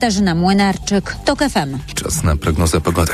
[0.00, 1.78] Katarzyna Młynarczyk, TOK FM.
[1.94, 3.12] Czas na prognozę pogody.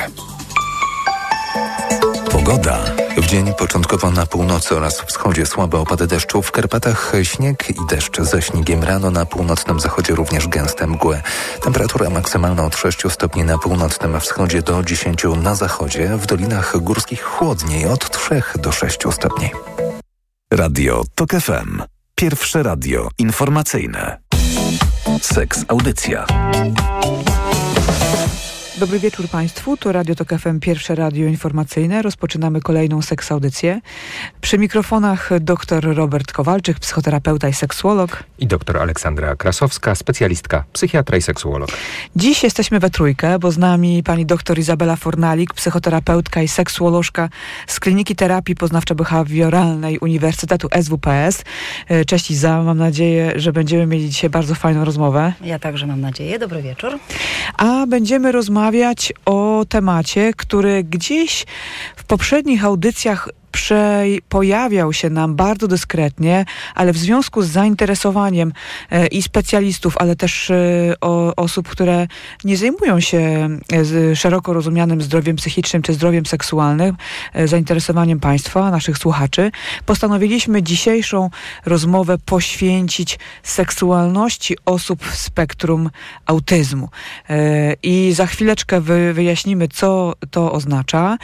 [2.31, 2.78] Pogoda.
[3.16, 8.21] W dzień początkowo na północy oraz wschodzie słabe opady deszczu, w Karpatach śnieg i deszcz
[8.21, 11.22] ze śniegiem rano, na północnym zachodzie również gęste mgły.
[11.62, 17.23] Temperatura maksymalna od 6 stopni na północnym wschodzie do 10 na zachodzie, w dolinach górskich
[17.23, 19.50] chłodniej od 3 do 6 stopni.
[20.53, 21.82] Radio TOK FM.
[22.14, 24.18] Pierwsze radio informacyjne.
[25.23, 26.27] Seks Audycja.
[28.79, 32.02] Dobry wieczór Państwu, to Radio Tok FM, pierwsze radio informacyjne.
[32.02, 33.80] Rozpoczynamy kolejną seksaudycję.
[34.40, 38.24] Przy mikrofonach dr Robert Kowalczyk, psychoterapeuta i seksuolog.
[38.38, 41.70] I dr Aleksandra Krasowska, specjalistka, psychiatra i seksuolog.
[42.16, 47.28] Dziś jesteśmy we trójkę, bo z nami pani dr Izabela Fornalik, psychoterapeutka i seksuolożka
[47.66, 51.45] z Kliniki Terapii Poznawczo-Behawioralnej Uniwersytetu SWPS.
[51.88, 55.32] E, cześć Iza, mam nadzieję, że będziemy mieli dzisiaj bardzo fajną rozmowę.
[55.45, 56.38] Ja także mam nadzieję.
[56.38, 56.98] Dobry wieczór.
[57.56, 61.46] A będziemy rozmawiać rozmawiać o temacie, który gdzieś
[61.96, 68.53] w poprzednich audycjach prze, pojawiał się nam bardzo dyskretnie, ale w związku z zainteresowaniem
[68.91, 72.07] e, i specjalistów, ale też e, o, osób, które
[72.45, 73.48] nie zajmują się
[74.13, 76.97] e, szeroko rozumianym zdrowiem psychicznym czy zdrowiem seksualnym,
[77.45, 79.51] zainteresowaniem Państwa, naszych słuchaczy,
[79.87, 81.31] postanowiliśmy dzisiejszą
[81.67, 85.91] rozmowę poświęcić seksualności osób w spektrum
[86.27, 86.89] autyzmu.
[87.83, 88.81] I za chwileczkę
[89.13, 91.19] wyjaśnimy, co to oznacza,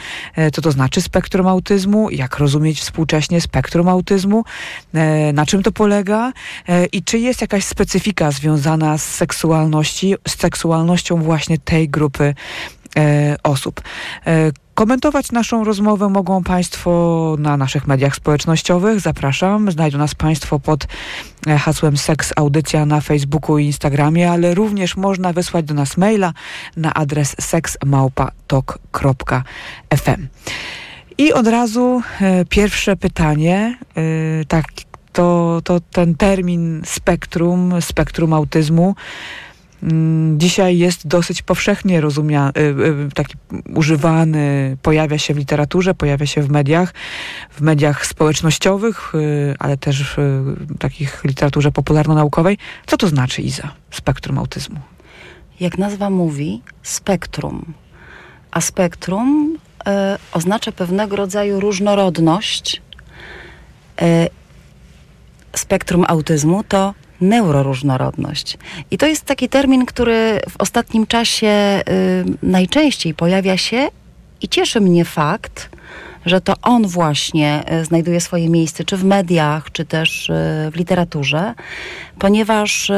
[0.53, 4.43] co to znaczy spektrum autyzmu, jak rozumieć współcześnie spektrum autyzmu,
[4.93, 6.33] e, na czym to polega
[6.67, 12.35] e, i czy jest jakaś specyfika związana z seksualności, z seksualnością właśnie tej grupy
[12.97, 13.81] e, osób.
[14.75, 18.99] Komentować naszą rozmowę mogą Państwo na naszych mediach społecznościowych.
[18.99, 19.71] Zapraszam.
[19.71, 20.87] Znajdą nas Państwo pod
[21.59, 26.33] hasłem Seks Audycja na Facebooku i Instagramie, ale również można wysłać do nas maila
[26.77, 30.27] na adres seksmałpatok.fm.
[31.17, 34.65] I od razu e, pierwsze pytanie, e, tak,
[35.13, 38.95] to, to ten termin spektrum, spektrum autyzmu,
[39.83, 42.63] mm, dzisiaj jest dosyć powszechnie rozumiany, e,
[43.15, 43.35] taki
[43.75, 46.93] używany, pojawia się w literaturze, pojawia się w mediach,
[47.49, 49.13] w mediach społecznościowych,
[49.59, 52.57] ale też w takich literaturze popularno-naukowej.
[52.85, 54.79] Co to znaczy, Iza, spektrum autyzmu?
[55.59, 57.73] Jak nazwa mówi, spektrum.
[58.51, 59.57] A spektrum
[60.33, 62.81] oznacza pewnego rodzaju różnorodność.
[64.01, 64.27] E,
[65.55, 68.57] spektrum autyzmu to neuroróżnorodność.
[68.91, 73.87] I to jest taki termin, który w ostatnim czasie y, najczęściej pojawia się
[74.41, 75.69] i cieszy mnie fakt,
[76.25, 80.33] że to on właśnie y, znajduje swoje miejsce, czy w mediach, czy też y,
[80.71, 81.53] w literaturze,
[82.19, 82.91] ponieważ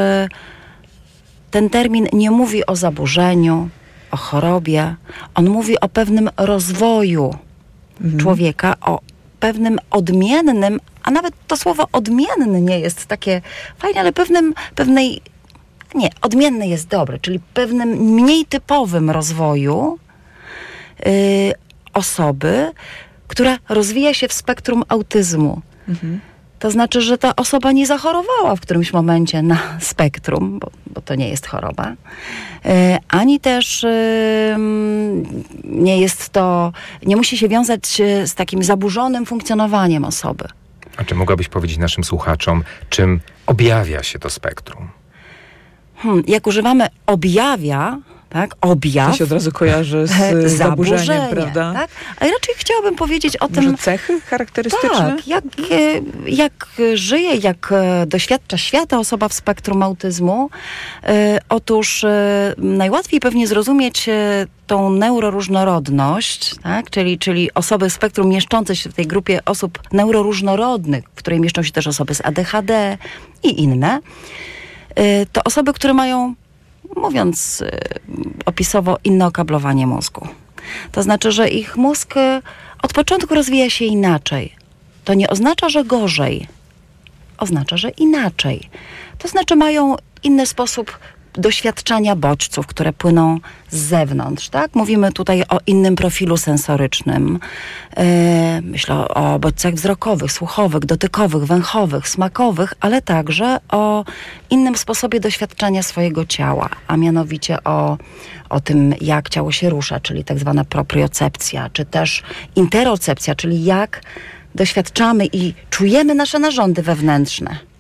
[1.52, 3.70] ten termin nie mówi o zaburzeniu,
[4.16, 4.96] o chorobie,
[5.36, 7.36] on mówi o pewnym rozwoju
[8.02, 8.20] mhm.
[8.20, 9.02] człowieka, o
[9.40, 13.42] pewnym odmiennym, a nawet to słowo odmienny nie jest takie
[13.78, 15.22] fajne, ale pewnym, pewnej,
[15.96, 20.00] nie, odmienny jest dobre, czyli pewnym mniej typowym rozwoju
[21.06, 21.12] yy,
[21.94, 22.72] osoby,
[23.28, 25.62] która rozwija się w spektrum autyzmu.
[25.88, 26.20] Mhm.
[26.60, 31.16] To znaczy, że ta osoba nie zachorowała w którymś momencie na spektrum, bo, bo to
[31.16, 31.94] nie jest choroba,
[32.66, 33.86] e, ani też
[35.64, 36.72] nie jest to,
[37.06, 40.46] nie musi się wiązać z takim zaburzonym funkcjonowaniem osoby.
[40.98, 44.90] A czy mogłabyś powiedzieć naszym słuchaczom, czym objawia się to spektrum?
[45.96, 47.98] Hmm, jak używamy objawia,
[48.36, 48.56] tak?
[48.62, 49.12] Objaw.
[49.12, 51.74] To się od razu kojarzy z zaburzeniem, prawda?
[51.74, 51.90] Tak?
[52.20, 53.78] A raczej chciałabym powiedzieć o Może tym...
[53.78, 54.90] cechy charakterystyczne?
[54.90, 60.50] Tak, jak, e, jak żyje, jak e, doświadcza świata osoba w spektrum autyzmu.
[61.04, 62.06] E, otóż
[62.58, 64.10] najłatwiej pewnie zrozumieć
[64.68, 66.90] tą neuroróżnorodność, tak?
[66.90, 71.64] czyli, czyli osoby w spektrum mieszczące się w tej grupie osób neuroróżnorodnych, w której mieszczą
[71.64, 72.98] się też osoby z ADHD
[73.44, 74.00] i inne,
[75.32, 76.36] to osoby, które mają
[76.96, 77.80] mówiąc y,
[78.46, 80.28] opisowo, inne okablowanie mózgu.
[80.92, 82.42] To znaczy, że ich mózg y,
[82.82, 84.56] od początku rozwija się inaczej.
[85.06, 86.48] To nie oznacza, że gorzej.
[87.38, 88.70] Oznacza, że inaczej.
[89.18, 91.00] To znaczy, mają inny sposób
[91.38, 93.40] doświadczania bodźców, które płyną
[93.70, 94.76] z zewnątrz, tak?
[94.76, 97.40] Mówimy tutaj o innym profilu sensorycznym.
[97.98, 98.04] Yy,
[98.62, 104.06] myślę o bodźcach wzrokowych, słuchowych, dotykowych, węchowych, smakowych, ale także o
[104.50, 107.98] innym sposobie doświadczania swojego ciała, a mianowicie o,
[108.50, 112.24] o tym, jak ciało się rusza, czyli tak zwana propriocepcja, czy też
[112.56, 114.02] interocepcja, czyli jak
[114.56, 117.75] doświadczamy i czujemy nasze narządy wewnętrzne.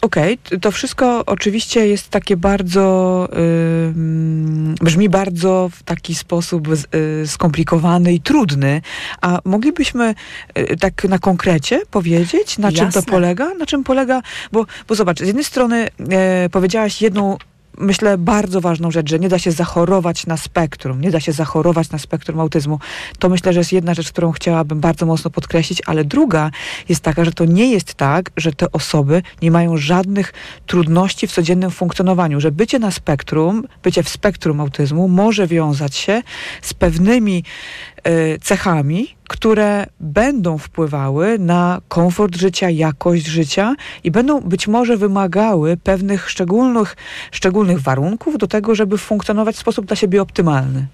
[0.00, 0.60] Okej, okay.
[0.60, 3.94] to wszystko oczywiście jest takie bardzo, yy,
[4.82, 8.82] brzmi bardzo w taki sposób yy, skomplikowany i trudny,
[9.20, 10.14] a moglibyśmy
[10.56, 12.92] yy, tak na konkrecie powiedzieć, na Jasne.
[12.92, 13.54] czym to polega?
[13.54, 14.22] Na czym polega,
[14.52, 17.36] bo, bo zobacz, z jednej strony e, powiedziałaś jedną
[17.78, 21.90] myślę, bardzo ważną rzecz, że nie da się zachorować na spektrum, nie da się zachorować
[21.90, 22.78] na spektrum autyzmu.
[23.18, 26.50] To myślę, że jest jedna rzecz, którą chciałabym bardzo mocno podkreślić, ale druga
[26.88, 30.32] jest taka, że to nie jest tak, że te osoby nie mają żadnych
[30.66, 36.22] trudności w codziennym funkcjonowaniu, że bycie na spektrum, bycie w spektrum autyzmu może wiązać się
[36.62, 37.44] z pewnymi
[38.40, 46.30] cechami, które będą wpływały na komfort życia, jakość życia i będą być może wymagały pewnych
[46.30, 46.96] szczególnych,
[47.30, 50.86] szczególnych warunków do tego, żeby funkcjonować w sposób dla siebie optymalny.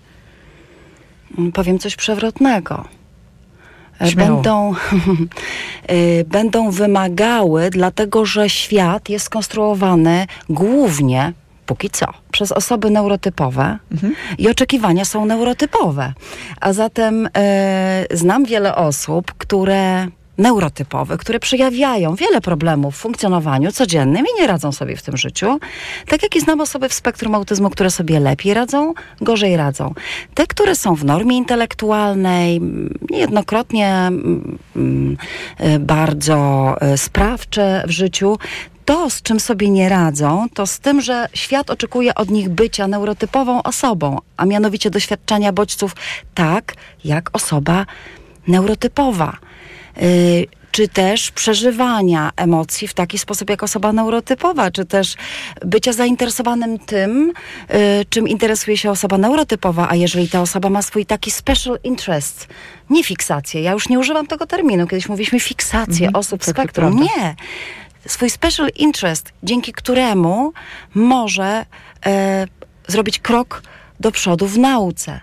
[1.54, 2.84] Powiem coś przewrotnego.
[4.06, 4.34] Śmiało.
[4.34, 4.74] Będą,
[5.90, 11.32] y, będą wymagały, dlatego że świat jest skonstruowany głównie,
[11.68, 14.14] póki co, przez osoby neurotypowe Mhm.
[14.38, 16.12] i oczekiwania są neurotypowe.
[16.60, 17.30] A zatem y,
[18.16, 24.72] znam wiele osób, które neurotypowe, które przejawiają wiele problemów w funkcjonowaniu codziennym i nie radzą
[24.72, 25.58] sobie w tym życiu.
[26.08, 29.94] Tak jak i znam osoby w spektrum autyzmu, które sobie lepiej radzą, gorzej radzą.
[30.34, 35.16] Te, które są w normie intelektualnej, mm, niejednokrotnie mm, mm,
[35.60, 38.38] y, bardzo y, sprawcze w życiu,
[38.88, 42.88] to, z czym sobie nie radzą, to z tym, że świat oczekuje od nich bycia
[42.88, 45.96] neurotypową osobą, a mianowicie doświadczania bodźców
[46.34, 46.74] tak,
[47.04, 47.86] jak osoba
[48.46, 49.36] neurotypowa.
[50.02, 55.14] Y, czy też przeżywania emocji w taki sposób jak osoba neurotypowa, czy też
[55.64, 57.32] bycia zainteresowanym tym,
[57.70, 62.48] y, czym interesuje się osoba neurotypowa, a jeżeli ta osoba ma swój taki special interest,
[62.90, 67.00] nie fiksację, ja już nie używam tego terminu, kiedyś mówiliśmy fiksację Mhm, osób tak, spektrum.
[67.02, 67.36] Nie.
[68.08, 70.52] Swój special interest, dzięki któremu
[70.94, 71.66] może
[72.06, 72.46] e,
[72.86, 73.62] zrobić krok
[74.00, 75.20] do przodu w nauce.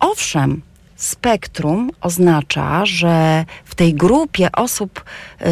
[0.00, 0.62] Owszem,
[0.96, 5.04] spektrum oznacza, że w tej grupie osób,
[5.40, 5.44] y,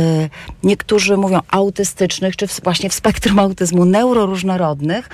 [0.63, 5.09] niektórzy mówią autystycznych, czy w, właśnie w spektrum autyzmu neuroróżnorodnych,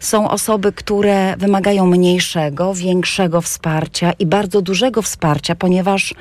[0.00, 6.14] są osoby, które wymagają mniejszego, większego wsparcia i bardzo dużego wsparcia, ponieważ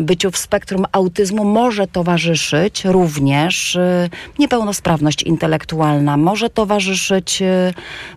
[0.00, 7.44] byciu w spektrum autyzmu może towarzyszyć również y, niepełnosprawność intelektualna, może towarzyszyć y,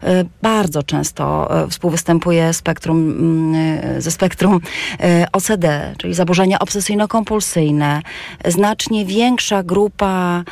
[0.08, 3.56] y, bardzo często y, współwystępuje spektrum, mm,
[3.98, 8.02] y, ze spektrum y, OCD, czyli zaburzenia obsesyjno-kompulsyjne.
[8.46, 10.44] Znacznie większa grupa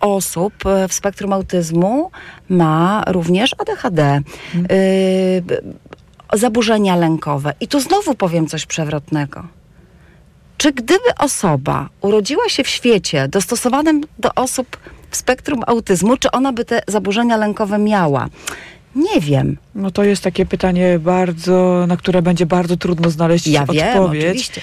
[0.00, 2.10] osób y, w spektrum autyzmu
[2.48, 4.20] ma również ADHD.
[4.72, 5.60] Y, b-
[6.32, 7.52] zaburzenia lękowe.
[7.60, 9.57] I tu znowu powiem coś przewrotnego.
[10.58, 14.76] Czy gdyby osoba urodziła się w świecie dostosowanym do osób
[15.10, 18.28] w spektrum autyzmu, czy ona by te zaburzenia lękowe miała?
[18.94, 19.56] Nie wiem.
[19.74, 24.24] No to jest takie pytanie bardzo, na które będzie bardzo trudno znaleźć Ja wiem, odpowiedź.
[24.24, 24.60] oczywiście.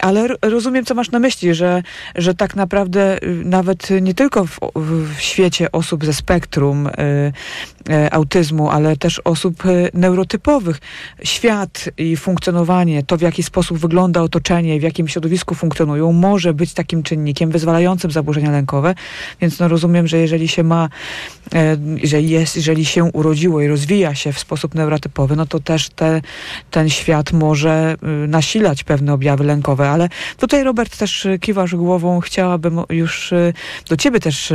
[0.00, 1.82] Ale rozumiem, co masz na myśli, że,
[2.14, 4.58] że tak naprawdę y, nawet nie tylko w,
[5.16, 6.90] w świecie osób ze spektrum y,
[8.10, 10.80] autyzmu, ale też osób y, neurotypowych,
[11.22, 16.74] świat i funkcjonowanie, to w jaki sposób wygląda otoczenie, w jakim środowisku funkcjonują, może być
[16.74, 18.94] takim czynnikiem wyzwalającym zaburzenia lękowe.
[19.40, 20.88] Więc no rozumiem, że jeżeli się ma,
[21.54, 25.88] e, jeżeli jest, jeżeli się urodziło i rozwija się w sposób neurotypowy, no to też
[25.88, 26.20] te,
[26.70, 29.90] ten świat może y, nasilać pewne objawy lękowe.
[29.90, 32.20] Ale tutaj, Robert, też y, kiwasz głową.
[32.20, 33.52] Chciałabym już y,
[33.88, 34.52] do ciebie też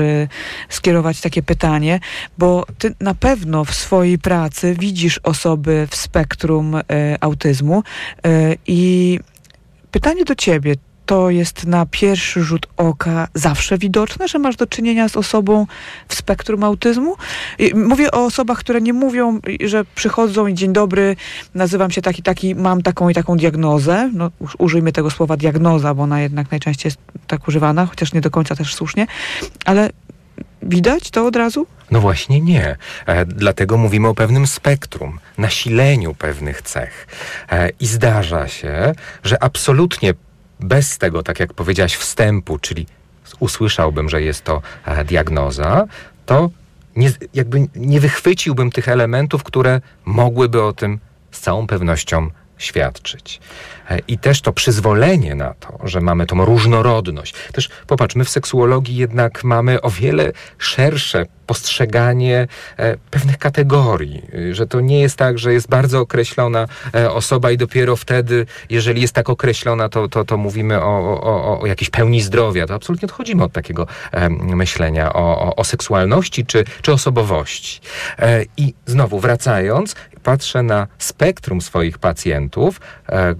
[0.69, 1.99] skierować takie pytanie,
[2.37, 6.81] bo ty na pewno w swojej pracy widzisz osoby w spektrum y,
[7.21, 7.83] autyzmu
[8.27, 9.19] y, i
[9.91, 10.75] pytanie do ciebie.
[11.05, 15.67] To jest na pierwszy rzut oka zawsze widoczne, że masz do czynienia z osobą
[16.07, 17.15] w spektrum autyzmu?
[17.75, 21.15] Mówię o osobach, które nie mówią, że przychodzą i dzień dobry,
[21.55, 24.11] nazywam się taki, taki, mam taką i taką diagnozę.
[24.13, 28.31] No, użyjmy tego słowa diagnoza, bo ona jednak najczęściej jest tak używana, chociaż nie do
[28.31, 29.07] końca też słusznie.
[29.65, 29.89] Ale
[30.67, 31.67] widać to od razu?
[31.91, 32.75] No właśnie nie.
[33.05, 37.07] E, dlatego mówimy o pewnym spektrum, nasileniu pewnych cech.
[37.51, 38.93] E, I zdarza się,
[39.23, 40.13] że absolutnie
[40.59, 42.85] bez tego, tak jak powiedziałaś, wstępu, czyli
[43.39, 45.85] usłyszałbym, że jest to e, diagnoza,
[46.25, 46.49] to
[46.95, 50.99] nie, jakby nie wychwyciłbym tych elementów, które mogłyby o tym
[51.31, 53.39] z całą pewnością świadczyć.
[53.89, 57.33] E, I też to przyzwolenie na to, że mamy tą różnorodność.
[57.51, 62.47] Też popatrz, my w seksuologii jednak mamy o wiele szersze postrzeganie
[62.77, 67.51] e, pewnych kategorii, y, że to nie jest tak, że jest bardzo określona e, osoba
[67.51, 71.89] i dopiero wtedy, jeżeli jest tak określona, to, to, to mówimy o, o, o jakiejś
[71.89, 72.67] pełni zdrowia.
[72.67, 73.87] To absolutnie odchodzimy od takiego
[74.39, 77.79] myślenia o, o, o seksualności czy, czy osobowości.
[78.57, 79.95] I znowu wracając,
[80.27, 83.35] patrzę na spektrum swoich pacjentów, e,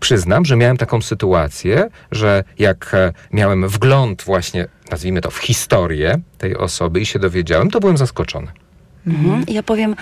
[0.00, 6.20] przyznam, że miałem taką sytuację, że jak e, miałem wgląd właśnie, nazwijmy to, w historię
[6.38, 8.46] tej osoby i się dowiedziałem, to byłem zaskoczony.
[9.06, 9.44] Mhm.
[9.48, 9.96] Ja powiem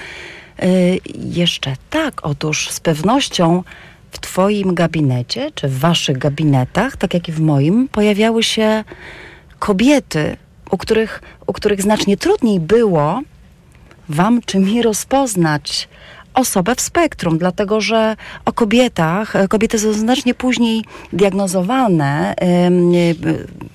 [0.62, 3.62] y, jeszcze tak, otóż z pewnością
[4.10, 8.84] w Twoim gabinecie, czy w Waszych gabinetach, tak jak i w moim, pojawiały się
[9.58, 10.36] kobiety,
[10.70, 13.22] u których, u których znacznie trudniej było
[14.12, 15.88] Wam czy mi rozpoznać
[16.34, 22.34] osobę w spektrum, dlatego że o kobietach, e, kobiety są znacznie później diagnozowane,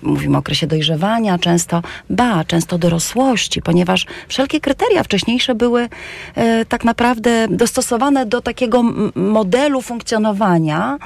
[0.02, 6.84] mówimy o okresie dojrzewania, często, ba, często dorosłości, ponieważ wszelkie kryteria wcześniejsze były y, tak
[6.84, 8.84] naprawdę dostosowane do takiego
[9.16, 10.98] modelu funkcjonowania,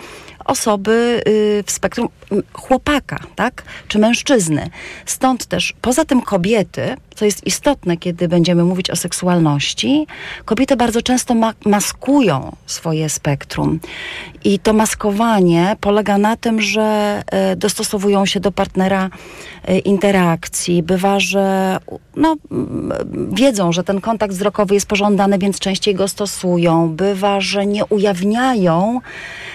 [0.45, 2.07] osoby y, w spektrum
[2.53, 3.63] chłopaka, tak?
[3.88, 4.69] Czy mężczyzny.
[5.05, 10.07] Stąd też, poza tym kobiety, co jest istotne, kiedy będziemy mówić o seksualności,
[10.45, 13.79] kobiety bardzo często ma maskują swoje spektrum.
[14.43, 17.21] I to maskowanie polega na tym, że
[17.53, 19.10] y, dostosowują się do partnera
[19.69, 20.83] y, interakcji.
[20.83, 21.77] Bywa, że
[22.15, 22.36] no,
[23.31, 26.89] wiedzą, że ten kontakt wzrokowy jest pożądany, więc częściej go stosują.
[26.89, 29.01] Bywa, że nie ujawniają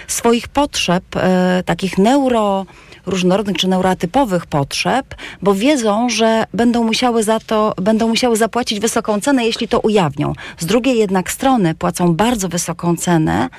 [0.07, 0.76] swoich potrzeb,
[1.15, 2.65] e, takich neuro
[3.05, 9.21] różnorodnych czy neurotypowych potrzeb, bo wiedzą, że będą musiały za to, będą musiały zapłacić wysoką
[9.21, 10.33] cenę, jeśli to ujawnią.
[10.57, 13.49] Z drugiej jednak strony płacą bardzo wysoką cenę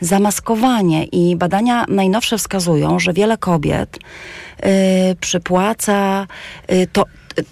[0.00, 3.98] za maskowanie i badania najnowsze wskazują, że wiele kobiet
[4.62, 4.68] yy,
[5.20, 6.26] przypłaca
[6.68, 7.04] yy, to,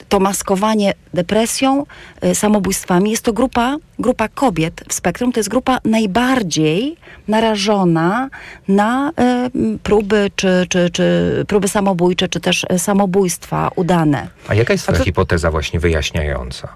[0.08, 1.87] to maskowanie depresją,
[2.25, 3.11] y, samobójstwami.
[3.11, 6.97] Jest to grupa, grupa kobiet w spektrum, to jest grupa najbardziej
[7.28, 8.30] narażona
[8.68, 11.04] na y, próby, czy, czy, czy
[11.49, 14.28] próby samobójcze, czy też samobójstwa udane.
[14.49, 16.68] A jaka jest ta hipoteza właśnie wyjaśniająca?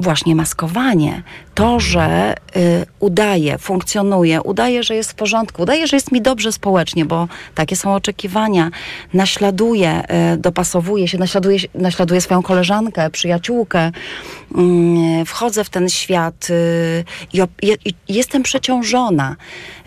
[0.00, 1.22] Właśnie maskowanie,
[1.54, 6.52] to, że y, udaje, funkcjonuje, udaje, że jest w porządku, udaje, że jest mi dobrze
[6.52, 8.70] społecznie, bo takie są oczekiwania,
[9.12, 10.02] naśladuje,
[10.34, 17.94] y, dopasowuje się, naśladuje, naśladuje swoją koleżankę, przyjaciółkę, y, wchodzę w ten świat y, i,
[18.08, 19.36] jestem przeciążona.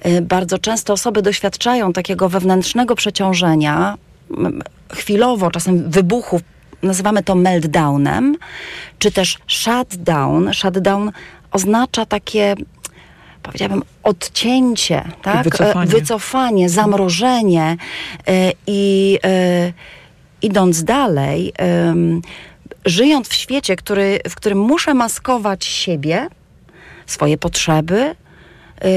[0.06, 3.98] Y, bardzo często osoby doświadczają takiego wewnętrznego przeciążenia,
[4.94, 6.42] chwilowo, czasem wybuchów
[6.84, 8.36] nazywamy to meltdownem,
[9.00, 10.54] czy też shutdown.
[10.54, 11.12] Shutdown
[11.52, 12.56] oznacza takie
[13.44, 15.44] powiedziałabym, odcięcie, tak?
[15.44, 15.92] Wycofanie.
[15.92, 17.78] Wycofanie, zamrożenie
[18.28, 19.74] e, i e,
[20.42, 21.54] idąc dalej,
[22.86, 26.28] żyjąc w świecie, który, w którym muszę maskować siebie,
[27.06, 28.88] swoje potrzeby, e,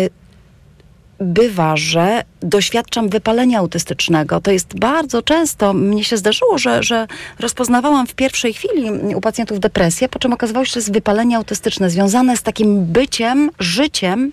[1.20, 4.40] bywa, że doświadczam wypalenia autystycznego.
[4.40, 7.06] To jest bardzo często, mnie się zdarzyło, że, że
[7.38, 11.90] rozpoznawałam w pierwszej chwili u pacjentów depresję, po czym okazało się, że jest wypalenie autystyczne
[11.90, 14.32] związane z takim byciem, życiem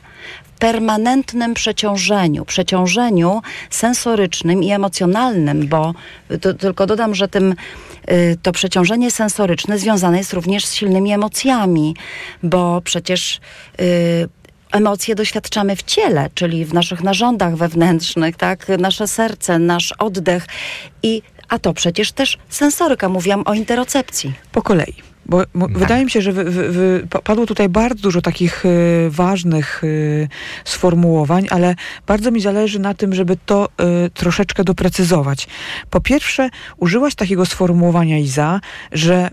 [0.59, 5.93] permanentnym przeciążeniu, przeciążeniu sensorycznym i emocjonalnym, bo
[6.41, 7.55] to, tylko dodam, że tym
[8.11, 11.95] y, to przeciążenie sensoryczne związane jest również z silnymi emocjami,
[12.43, 13.39] bo przecież
[13.81, 14.29] y,
[14.71, 18.67] emocje doświadczamy w ciele, czyli w naszych narządach wewnętrznych, tak?
[18.79, 20.45] Nasze serce, nasz oddech
[21.03, 23.09] i a to przecież też sensoryka.
[23.09, 24.33] Mówiłam o interocepcji.
[24.51, 24.93] Po kolei.
[25.25, 25.77] Bo tak.
[25.77, 26.31] wydaje mi się, że
[27.23, 30.27] padło tutaj bardzo dużo takich y, ważnych y,
[30.65, 31.75] sformułowań, ale
[32.07, 33.69] bardzo mi zależy na tym, żeby to
[34.05, 35.47] y, troszeczkę doprecyzować.
[35.89, 38.59] Po pierwsze, użyłaś takiego sformułowania, Iza,
[38.91, 39.29] że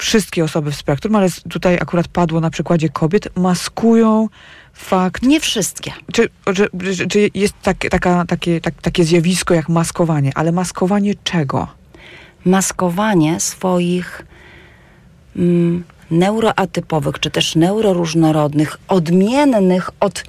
[0.00, 4.28] wszystkie osoby w spektrum, ale tutaj akurat padło na przykładzie kobiet, maskują
[4.72, 5.22] fakt.
[5.22, 5.92] Nie wszystkie.
[6.12, 11.68] Czy, czy, czy jest tak, taka, takie, tak, takie zjawisko jak maskowanie, ale maskowanie czego?
[12.44, 14.26] Maskowanie swoich
[15.36, 20.24] mm, neuroatypowych, czy też neuroróżnorodnych, odmiennych od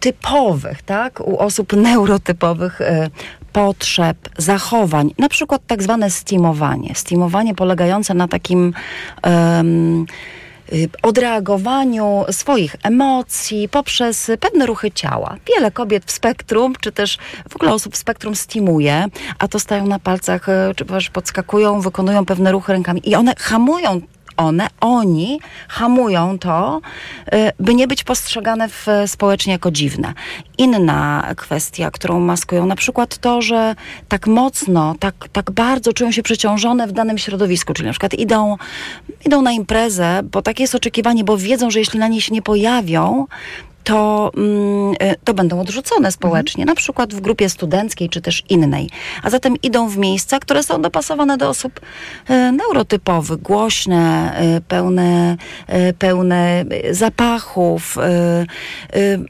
[0.00, 3.10] typowych, tak, u osób neurotypowych y,
[3.54, 6.94] potrzeb, zachowań, na przykład tak zwane stimowanie.
[6.94, 8.74] Stimowanie polegające na takim
[10.72, 15.36] y, odreagowaniu swoich emocji poprzez pewne ruchy ciała.
[15.46, 17.18] Wiele kobiet w spektrum, czy też
[17.48, 19.06] w ogóle osób w spektrum stimuje,
[19.38, 24.00] a to stają na palcach, y, czy podskakują, wykonują pewne ruchy rękami i one hamują
[24.36, 26.80] one, oni hamują to,
[27.34, 30.12] y, by nie być postrzegane w, społecznie jako dziwne.
[30.58, 33.74] Inna kwestia, którą maskują, na przykład to, że
[34.08, 38.56] tak mocno, tak, tak bardzo czują się przeciążone w danym środowisku, czyli na przykład idą,
[39.26, 42.42] idą na imprezę, bo takie jest oczekiwanie, bo wiedzą, że jeśli na niej się nie
[42.42, 43.26] pojawią,
[43.84, 46.74] to, mm, e, to będą odrzucone społecznie, mhm.
[46.74, 48.90] na przykład w grupie studenckiej czy też innej.
[49.22, 51.80] A zatem idą w miejsca, które są dopasowane do osób
[52.28, 55.36] e, neurotypowych, głośne, e, pełne,
[55.98, 57.96] pełne zapachów,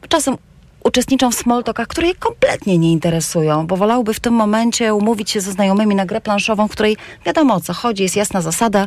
[0.08, 0.36] czasem
[0.84, 5.40] uczestniczą w smalltalkach, które je kompletnie nie interesują, bo wolałby w tym momencie umówić się
[5.40, 6.96] ze znajomymi na grę planszową, w której
[7.26, 8.86] wiadomo o co chodzi, jest jasna zasada,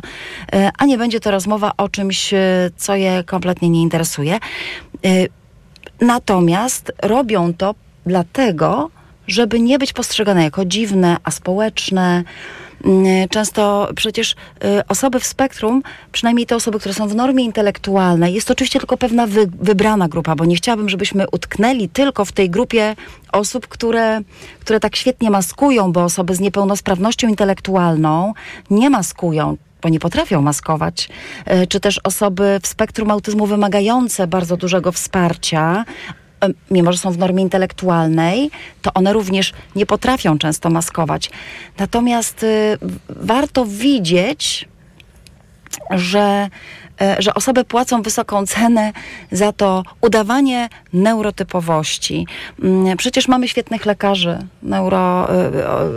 [0.78, 2.34] a nie będzie to rozmowa o czymś,
[2.76, 4.38] co je kompletnie nie interesuje.
[6.00, 7.74] Natomiast robią to
[8.06, 8.90] dlatego,
[9.26, 12.24] żeby nie być postrzegane jako dziwne, aspołeczne.
[12.84, 14.36] Mm, często przecież y,
[14.88, 18.96] osoby w spektrum, przynajmniej te osoby, które są w normie intelektualnej, jest to oczywiście tylko
[18.96, 22.96] pewna wy, wybrana grupa, bo nie chciałabym, żebyśmy utknęli tylko w tej grupie
[23.32, 24.20] osób, które,
[24.60, 28.34] które tak świetnie maskują, bo osoby z niepełnosprawnością intelektualną
[28.70, 31.08] nie maskują bo nie potrafią maskować,
[31.44, 35.84] e, czy też osoby w spektrum autyzmu wymagające bardzo dużego wsparcia,
[36.44, 38.50] e, mimo że są w normie intelektualnej,
[38.82, 41.30] to one również nie potrafią często maskować.
[41.78, 44.68] Natomiast y, warto widzieć,
[45.90, 46.48] że
[47.18, 48.92] że osoby płacą wysoką cenę
[49.32, 52.26] za to udawanie neurotypowości.
[52.62, 55.50] Mm, przecież mamy świetnych lekarzy neuro, e,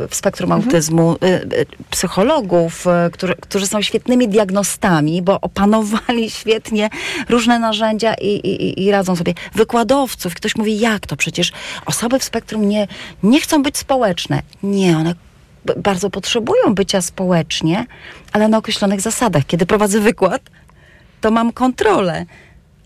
[0.07, 0.67] w spektrum mhm.
[0.67, 1.41] autyzmu, e,
[1.89, 6.89] psychologów, którzy, którzy są świetnymi diagnostami, bo opanowali świetnie
[7.29, 9.33] różne narzędzia i, i, i radzą sobie.
[9.55, 11.51] Wykładowców, ktoś mówi, jak to przecież
[11.85, 12.87] osoby w spektrum nie,
[13.23, 14.41] nie chcą być społeczne.
[14.63, 15.15] Nie, one
[15.77, 17.85] bardzo potrzebują bycia społecznie,
[18.33, 19.45] ale na określonych zasadach.
[19.45, 20.41] Kiedy prowadzę wykład,
[21.21, 22.25] to mam kontrolę.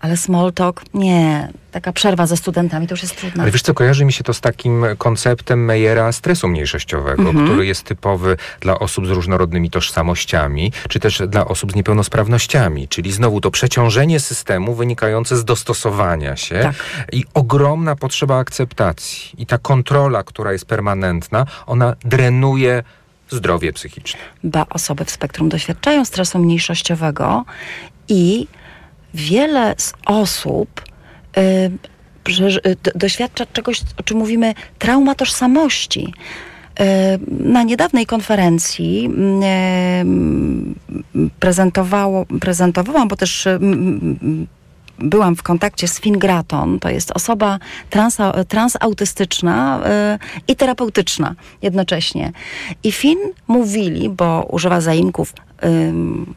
[0.00, 1.52] Ale small talk, nie.
[1.70, 3.42] Taka przerwa ze studentami to już jest trudne.
[3.42, 7.44] Ale wiesz co, kojarzy mi się to z takim konceptem Meyera stresu mniejszościowego, mm -hmm.
[7.44, 12.88] który jest typowy dla osób z różnorodnymi tożsamościami, czy też dla osób z niepełnosprawnościami.
[12.88, 16.74] Czyli znowu to przeciążenie systemu wynikające z dostosowania się tak.
[17.12, 19.30] i ogromna potrzeba akceptacji.
[19.38, 22.82] I ta kontrola, która jest permanentna, ona drenuje
[23.30, 24.20] zdrowie psychiczne.
[24.44, 27.44] Ba, osoby w spektrum doświadczają stresu mniejszościowego
[28.08, 28.46] i
[29.14, 30.82] wiele z osób
[31.38, 31.70] y,
[32.94, 36.14] doświadcza czegoś, o czym mówimy, trauma tożsamości.
[36.80, 36.84] Y,
[37.30, 39.10] na niedawnej konferencji
[41.14, 43.48] y, prezentowało, prezentowałam, bo też
[44.98, 47.58] byłam w kontakcie z Finn Graton, to jest osoba
[47.90, 49.80] trans, transautystyczna
[50.48, 52.32] i terapeutyczna jednocześnie.
[52.84, 55.32] I Finn mówili, bo używa zaimków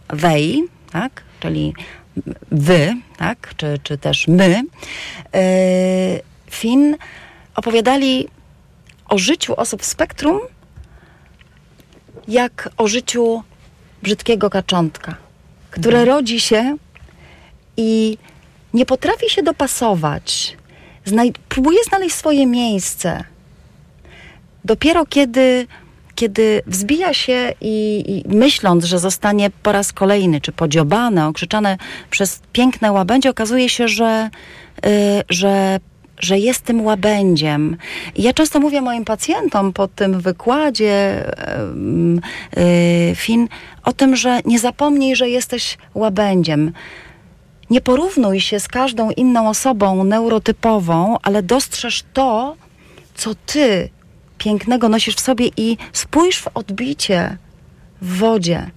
[0.10, 1.24] wej, tak?
[1.40, 1.74] Czyli
[2.52, 3.54] wy, tak?
[3.58, 4.50] czy, czy też my,
[5.34, 5.42] yy,
[6.52, 6.96] Finn
[7.56, 8.28] opowiadali
[9.10, 10.40] o życiu osób w spektrum
[12.28, 13.44] jak o życiu
[14.04, 15.16] brzydkiego kaczątka,
[15.72, 16.16] które mhm.
[16.18, 16.78] rodzi się
[17.78, 18.18] i
[18.74, 20.58] nie potrafi się dopasować,
[21.08, 23.24] znaj- próbuje znaleźć swoje miejsce.
[24.66, 25.68] Dopiero kiedy,
[26.20, 31.78] kiedy wzbija się i, i, myśląc, że zostanie po raz kolejny, czy podziobane, okrzyczane
[32.10, 34.30] przez piękne łabędzie, okazuje się, że,
[34.84, 34.92] yy,
[35.30, 35.80] że
[36.20, 37.78] że jest tym łabędziem.
[38.16, 41.26] Ja często mówię moim pacjentom po tym wykładzie,
[42.58, 43.48] yy, Fin,
[43.84, 46.72] o tym, że nie zapomnij, że jesteś łabędziem.
[47.70, 52.56] Nie porównuj się z każdą inną osobą neurotypową, ale dostrzeż to,
[53.16, 53.90] co ty
[54.40, 57.38] pięknego nosisz w sobie i spójrz w odbicie
[58.02, 58.72] w wodzie,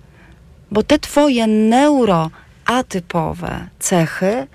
[0.70, 4.46] bo te twoje neuroatypowe cechy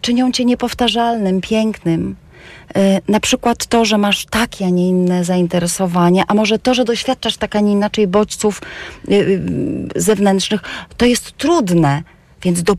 [0.00, 2.16] czynią cię niepowtarzalnym, pięknym.
[2.76, 6.84] Yy, na przykład to, że masz takie, a nie inne zainteresowania, a może to, że
[6.84, 8.62] doświadczasz tak, a nie inaczej bodźców
[9.08, 9.40] yy, yy,
[9.96, 10.60] zewnętrznych,
[10.96, 12.02] to jest trudne.
[12.42, 12.74] Więc do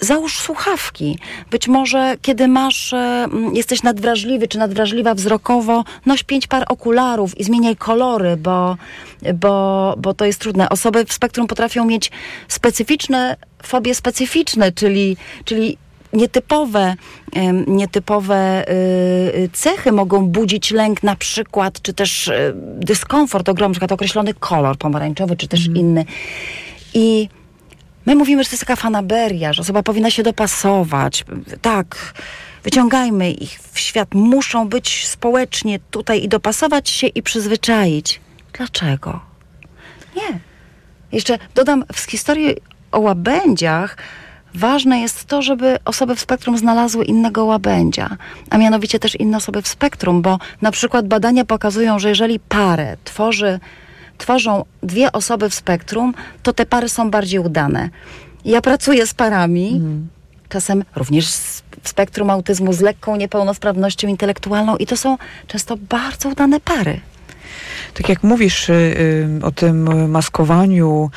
[0.00, 1.18] załóż słuchawki.
[1.50, 7.44] Być może, kiedy masz, e, jesteś nadwrażliwy czy nadwrażliwa wzrokowo, noś pięć par okularów i
[7.44, 8.76] zmieniaj kolory, bo,
[9.34, 10.68] bo, bo to jest trudne.
[10.68, 12.10] Osoby w spektrum potrafią mieć
[12.48, 15.78] specyficzne fobie specyficzne, czyli, czyli
[16.12, 16.94] nietypowe,
[17.66, 23.92] nietypowe y, cechy mogą budzić lęk na przykład, czy też y, dyskomfort ogromny, na przykład
[23.92, 25.76] określony kolor pomarańczowy, czy też mm.
[25.76, 26.04] inny.
[26.94, 27.28] I
[28.08, 31.24] My mówimy, że to jest taka fanaberia, że osoba powinna się dopasować.
[31.62, 32.14] Tak,
[32.64, 34.14] wyciągajmy ich w świat.
[34.14, 38.20] Muszą być społecznie tutaj i dopasować się i przyzwyczaić.
[38.52, 39.20] Dlaczego?
[40.16, 40.38] Nie.
[41.12, 42.56] Jeszcze dodam z historii
[42.92, 43.96] o łabędziach,
[44.54, 48.16] ważne jest to, żeby osoby w spektrum znalazły innego łabędzia,
[48.50, 52.96] a mianowicie też inne osoby w spektrum, bo na przykład badania pokazują, że jeżeli parę
[53.04, 53.60] tworzy,
[54.18, 57.88] tworzą dwie osoby w spektrum, to te pary są bardziej udane.
[58.44, 59.80] Ja pracuję z parami,
[60.48, 66.28] czasem również z- w spektrum autyzmu z lekką niepełnosprawnością intelektualną i to są często bardzo
[66.28, 67.00] udane pary.
[67.98, 71.10] Tak jak mówisz y, y, o tym maskowaniu,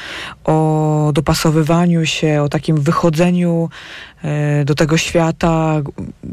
[0.43, 3.69] o dopasowywaniu się, o takim wychodzeniu
[4.61, 5.81] y, do tego świata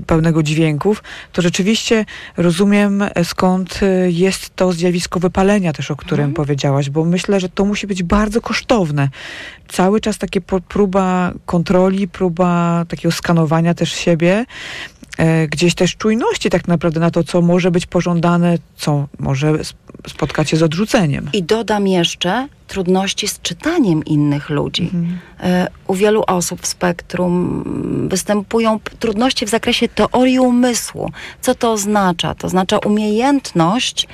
[0.06, 2.04] pełnego dźwięków, to rzeczywiście
[2.36, 7.64] rozumiem e, skąd jest to zjawisko wypalenia też, o którym powiedziałaś, bo myślę, że to
[7.64, 9.08] musi być bardzo kosztowne.
[9.68, 14.44] Cały czas takie próba kontroli, próba takiego skanowania też siebie,
[15.50, 20.50] gdzieś też czujności tak naprawdę na to, co może być pożądane, co może sp- spotkać
[20.50, 21.30] się z odrzuceniem.
[21.32, 24.90] I dodam jeszcze trudności z czytaniem innych ludzi.
[25.40, 27.64] E, U wielu osób w spektrum
[28.10, 31.10] występują trudności w zakresie teorii umysłu.
[31.40, 32.34] Co to oznacza?
[32.34, 34.08] To oznacza umiejętność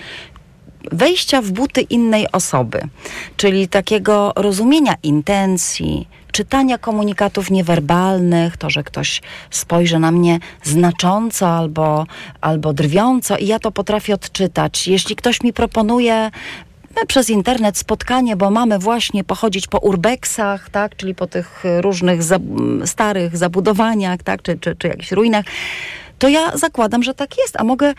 [0.93, 2.81] wejścia w buty innej osoby,
[3.37, 12.07] czyli takiego rozumienia intencji, czytania komunikatów niewerbalnych, to, że ktoś spojrzy na mnie znacząco albo,
[12.41, 14.89] albo drwiąco i ja to potrafię odczytać.
[14.89, 16.31] Jeśli ktoś mi proponuje
[16.97, 22.23] no, przez internet spotkanie, bo mamy właśnie pochodzić po urbexach, tak, czyli po tych różnych
[22.23, 22.39] za,
[22.85, 25.45] starych zabudowaniach, tak, czy, czy, czy jakichś ruinach,
[26.19, 27.95] to ja zakładam, że tak jest, a mogę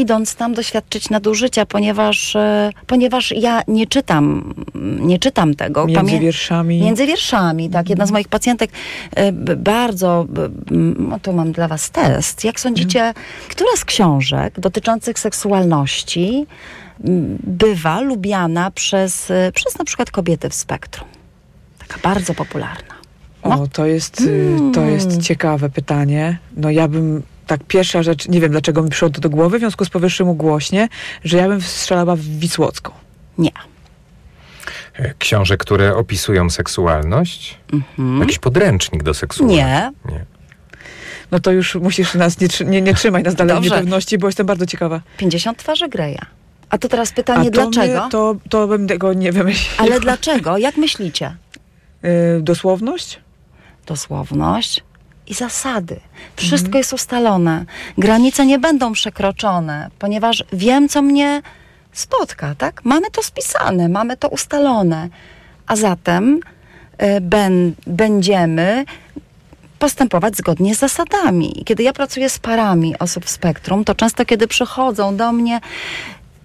[0.00, 4.54] idąc tam doświadczyć nadużycia, ponieważ, e, ponieważ ja nie czytam,
[5.00, 5.86] nie czytam tego.
[5.86, 6.80] Między Pamię- wierszami.
[6.80, 7.90] Między wierszami, tak.
[7.90, 8.70] Jedna z moich pacjentek
[9.16, 10.26] e, bardzo,
[10.98, 12.44] no tu mam dla was test.
[12.44, 13.14] Jak sądzicie,
[13.48, 16.46] która z książek dotyczących seksualności
[17.44, 21.08] bywa lubiana przez, e, przez na przykład kobiety w spektrum?
[21.78, 22.94] Taka bardzo popularna.
[23.44, 23.62] No.
[23.62, 25.20] O, to jest, y, to jest Mm.
[25.20, 26.38] ciekawe pytanie.
[26.56, 29.60] No ja bym, tak pierwsza rzecz, nie wiem dlaczego mi przyszło to do głowy, w
[29.60, 30.88] związku z powyższym ugłośnie,
[31.24, 32.92] że ja bym strzelała w Wisłocką.
[33.38, 33.50] Nie.
[34.94, 37.58] E, Książek, które opisują seksualność?
[37.72, 38.20] Mhm.
[38.20, 39.64] Jakiś podręcznik do seksualności?
[39.64, 39.92] Nie.
[40.08, 40.24] Nie.
[41.30, 44.46] No to już musisz nas, nie, nie, nie trzymaj nas dalej w niepewności, bo jestem
[44.46, 45.00] bardzo ciekawa.
[45.16, 46.26] 50 twarzy Greja.
[46.70, 48.04] A to teraz A pytanie, to dlaczego?
[48.04, 49.82] My, to, to bym tego nie wymyśliła.
[49.82, 50.58] Ale dlaczego?
[50.58, 51.36] Jak myślicie?
[52.04, 53.20] Y, dosłowność?
[53.86, 54.82] dosłowność
[55.30, 56.00] i zasady.
[56.36, 57.64] Wszystko jest ustalone.
[57.98, 61.42] Granice nie będą przekroczone, ponieważ wiem, co mnie
[61.92, 62.84] spotka, tak?
[62.84, 65.08] Mamy to spisane, mamy to ustalone.
[65.66, 66.40] A zatem
[67.02, 68.84] y, ben, będziemy
[69.78, 71.62] postępować zgodnie z zasadami.
[71.66, 75.60] Kiedy ja pracuję z parami osób w spektrum, to często kiedy przychodzą do mnie,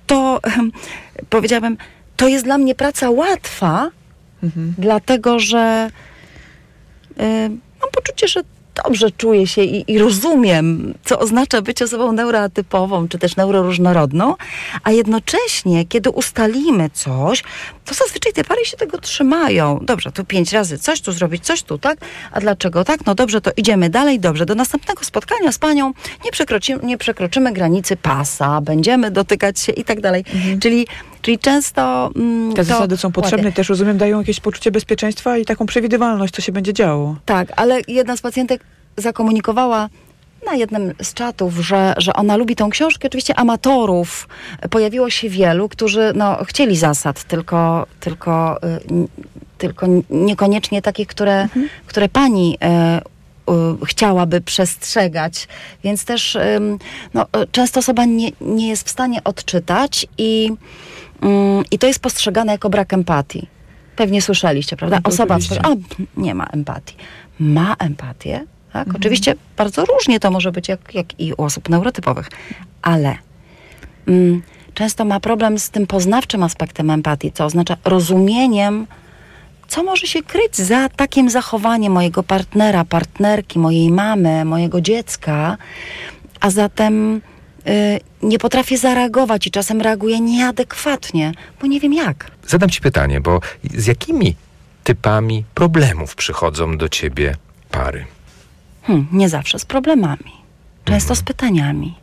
[0.07, 0.39] to
[1.29, 1.77] powiedziałabym,
[2.17, 3.89] to jest dla mnie praca łatwa,
[4.43, 4.73] Mhm.
[4.77, 5.89] dlatego że
[7.19, 7.49] y,
[7.81, 8.41] mam poczucie, że
[8.83, 14.35] dobrze czuję się i, i rozumiem, co oznacza być osobą neuroatypową, czy też neuroróżnorodną,
[14.83, 17.43] a jednocześnie, kiedy ustalimy coś,
[17.85, 19.79] to zazwyczaj te pary się tego trzymają.
[19.81, 21.97] Dobrze, tu pięć razy coś, tu zrobić coś, tu tak,
[22.31, 23.05] a dlaczego tak?
[23.05, 24.45] No dobrze, to idziemy dalej, dobrze.
[24.45, 25.93] Do następnego spotkania z panią
[26.25, 30.25] nie przekroczymy, nie przekroczymy granicy pasa, będziemy dotykać się i tak dalej.
[30.61, 30.87] Czyli,
[31.25, 32.11] czyli często...
[32.15, 33.51] mm, Te to zasady są potrzebne, ładnie.
[33.51, 37.15] też rozumiem, dają jakieś poczucie bezpieczeństwa i taką przewidywalność, co się będzie działo.
[37.25, 38.63] Tak, ale jedna z pacjentek
[38.97, 39.89] zakomunikowała
[40.45, 43.07] na jednym z czatów, że, że ona lubi tą książkę.
[43.07, 44.27] Oczywiście amatorów
[44.69, 48.79] pojawiło się wielu, którzy no, chcieli zasad, tylko, tylko, y,
[49.57, 51.47] tylko niekoniecznie takich, które,
[51.85, 52.57] które pani
[53.81, 55.47] y, chciałaby przestrzegać.
[55.83, 56.37] Więc też
[57.13, 60.51] no, często osoba nie, nie jest w stanie odczytać i,
[61.71, 63.47] i to jest postrzegane jako brak empatii.
[63.95, 64.99] Pewnie słyszeliście, prawda?
[65.03, 65.69] No, Osoba, a,
[66.17, 66.95] nie ma empatii.
[67.39, 68.95] Ma empatię, tak?
[68.95, 72.29] Oczywiście bardzo różnie to może być, jak, jak i u osób neurotypowych,
[72.81, 73.17] ale
[74.07, 74.41] mm,
[74.73, 78.87] często ma problem z tym poznawczym aspektem empatii, co oznacza rozumieniem,
[79.67, 85.57] co może się kryć za takim zachowaniem mojego partnera, partnerki, mojej mamy, mojego dziecka,
[86.39, 87.21] a zatem
[88.23, 92.31] nie potrafię zareagować i czasem reaguję nieadekwatnie, bo nie wiem jak.
[92.47, 93.39] Zadam ci pytanie, bo
[93.73, 94.35] z jakimi
[94.83, 97.35] typami problemów przychodzą do ciebie
[97.71, 98.05] pary?
[98.83, 100.31] Hmm, nie zawsze z problemami,
[100.85, 101.95] często z pytaniami.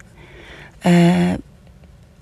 [0.84, 1.38] E,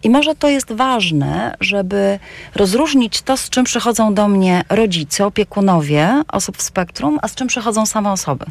[0.03, 2.19] I może to jest ważne, żeby
[2.55, 7.49] rozróżnić to, z czym przychodzą do mnie rodzice, opiekunowie osób w spektrum, a z czym
[7.49, 8.47] przychodzą same osoby.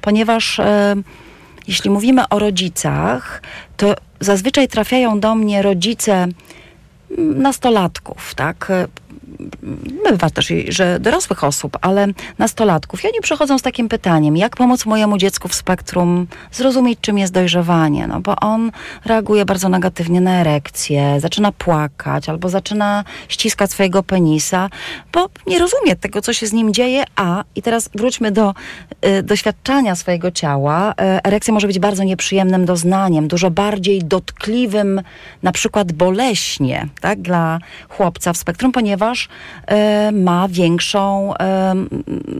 [0.00, 0.94] Ponieważ e,
[1.68, 3.42] jeśli mówimy o rodzicach,
[3.76, 8.72] to zazwyczaj trafiają do mnie rodzice mm, nastolatków, tak?
[9.32, 12.06] E, bywa też, że dorosłych osób, ale
[12.38, 13.04] nastolatków.
[13.04, 17.32] I oni przychodzą z takim pytaniem, jak pomóc mojemu dziecku w spektrum zrozumieć, czym jest
[17.32, 18.72] dojrzewanie, no bo on
[19.04, 24.70] reaguje bardzo negatywnie na erekcję, zaczyna płakać albo zaczyna ściskać swojego penisa,
[25.12, 28.54] bo nie rozumie tego, co się z nim dzieje, a i teraz wróćmy do
[29.06, 30.92] y, doświadczania swojego ciała.
[30.92, 35.00] Y, erekcja może być bardzo nieprzyjemnym doznaniem, dużo bardziej dotkliwym,
[35.42, 41.36] na przykład boleśnie, tak, dla chłopca w spektrum, ponieważ y, ma większą y,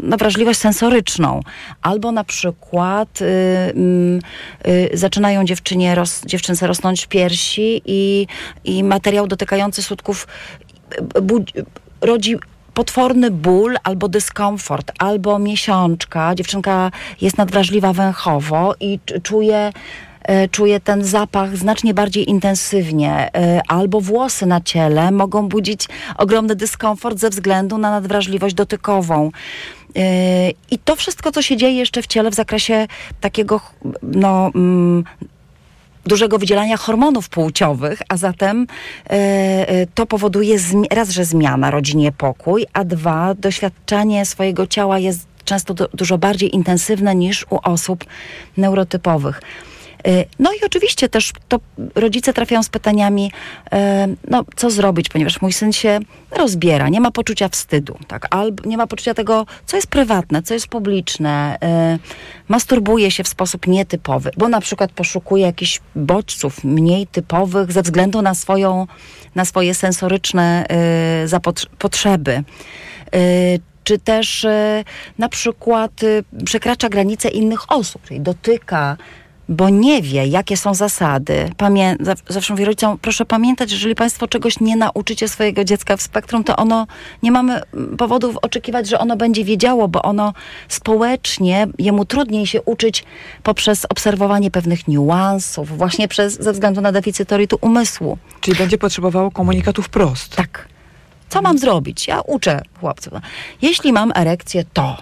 [0.03, 1.41] no, wrażliwość sensoryczną.
[1.83, 3.27] Albo na przykład y,
[3.75, 4.21] mm,
[4.67, 8.27] y, zaczynają dziewczynie ros, dziewczynce rosnąć piersi i,
[8.65, 10.27] i materiał dotykający sutków
[11.19, 11.53] y, budzi,
[12.01, 12.37] rodzi
[12.75, 16.35] potworny ból albo dyskomfort, albo miesiączka.
[16.35, 16.91] Dziewczynka
[17.21, 19.73] jest nadwrażliwa węchowo i czuje
[20.25, 26.57] e, czuje ten zapach znacznie bardziej intensywnie, e, albo włosy na ciele mogą budzić ogromny
[26.57, 29.31] dyskomfort ze względu na nadwrażliwość dotykową.
[29.97, 32.87] E, I to wszystko, co się dzieje jeszcze w ciele w zakresie
[33.21, 33.61] takiego
[34.03, 35.05] no, mm,
[36.07, 38.67] dużego wydzielania hormonów płciowych, a zatem
[39.95, 40.59] to powoduje
[40.91, 46.55] raz, że zmiana rodzi niepokój, a dwa, doświadczanie swojego ciała jest często du- dużo bardziej
[46.55, 48.05] intensywne niż u osób
[48.57, 49.41] neurotypowych.
[50.07, 51.61] E, No i oczywiście też to
[51.95, 53.33] rodzice trafiają z pytaniami,
[53.73, 58.69] e, no co zrobić, ponieważ mój syn się rozbiera, nie ma poczucia wstydu, tak, albo
[58.69, 61.99] nie ma poczucia tego, co jest prywatne, co jest publiczne, e,
[62.49, 68.23] masturbuje się w sposób nietypowy, bo na przykład poszukuje jakichś bodźców mniej typowych ze względu
[68.23, 68.87] na swoją,
[69.35, 70.67] na swoje sensoryczne
[71.79, 72.45] potrzeby.
[73.85, 74.85] Czy też e,
[75.19, 78.97] na przykład e, przekracza granice innych osób, czyli dotyka,
[79.49, 81.51] bo nie wie, jakie są zasady.
[81.57, 85.97] Pamię- zaw- zawsze mówię rodzicom, proszę pamiętać, że jeżeli Państwo czegoś nie nauczycie swojego dziecka
[85.97, 86.87] w spektrum, to ono,
[87.23, 90.33] nie mamy mm, powodów oczekiwać, że ono będzie wiedziało, bo ono
[90.69, 93.05] społecznie, jemu trudniej się uczyć
[93.43, 98.19] poprzez obserwowanie pewnych niuansów, właśnie przez, ze względu na deficyt rytu umysłu.
[98.41, 100.37] Czyli będzie potrzebowało komunikatu wprost.
[100.37, 100.69] Tak.
[101.29, 102.09] Co mam zrobić?
[102.09, 103.13] Ja uczę chłopców.
[103.63, 104.97] Jeśli mam erekcję, to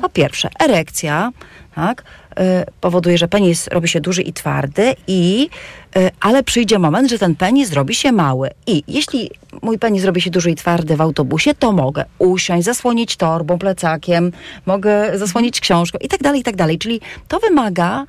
[0.00, 1.30] po pierwsze, erekcja
[1.74, 2.42] tak, y,
[2.80, 5.48] powoduje, że penis robi się duży i twardy, i,
[5.96, 8.50] y, ale przyjdzie moment, że ten penis robi się mały.
[8.66, 9.30] I jeśli
[9.62, 14.32] mój penis robi się duży i twardy w autobusie, to mogę usiąść, zasłonić torbą, plecakiem,
[14.66, 16.78] mogę zasłonić książką i tak dalej, i tak dalej.
[16.78, 18.04] Czyli to wymaga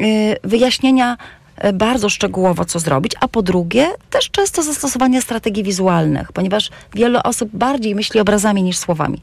[0.00, 1.16] y, wyjaśnienia
[1.74, 7.50] bardzo szczegółowo, co zrobić, a po drugie też często zastosowania strategii wizualnych, ponieważ wiele osób
[7.52, 9.20] bardziej myśli obrazami niż słowami.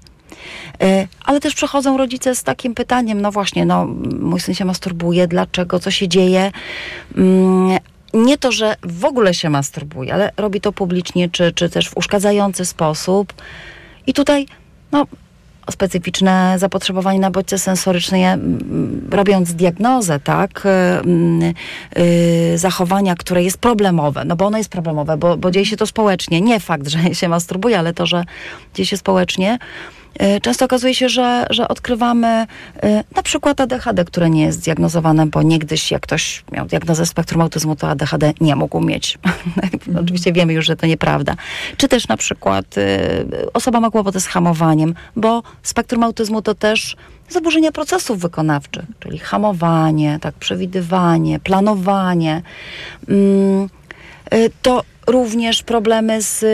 [0.82, 3.86] E, Ale też przychodzą rodzice z takim pytaniem, no właśnie, no
[4.20, 6.52] mój syn się masturbuje, dlaczego, co się dzieje?
[7.18, 7.78] Mm,
[8.14, 11.98] Nie to, że w ogóle się masturbuje, ale robi to publicznie, czy, czy też w
[11.98, 13.34] uszkadzający sposób.
[14.08, 14.46] I tutaj,
[14.92, 15.06] no,
[15.72, 21.54] specyficzne zapotrzebowanie na bodźce sensoryczne, mm, robiąc diagnozę, tak, y, mm,
[21.98, 25.88] y, zachowania, które jest problemowe, no bo ono jest problemowe, bo, bo dzieje się to
[25.88, 28.24] społecznie, nie fakt, że się masturbuje, ale to, że
[28.74, 29.58] dzieje się społecznie,
[30.42, 32.48] często okazuje się, że, że odkrywamy
[32.84, 37.42] y, na przykład ADHD, które nie jest zdiagnozowane, bo niegdyś jak ktoś miał diagnozę spektrum
[37.42, 39.18] autyzmu, to ADHD nie mógł mieć.
[40.04, 41.36] Oczywiście wiemy już, że to nieprawda.
[41.78, 46.96] Czy też na przykład y, osoba ma kłopoty z hamowaniem, bo spektrum autyzmu to też
[47.30, 52.42] zaburzenia procesów wykonawczych, czyli hamowanie, tak, przewidywanie, planowanie.
[53.10, 53.70] Mm,
[54.62, 56.46] To również problemy z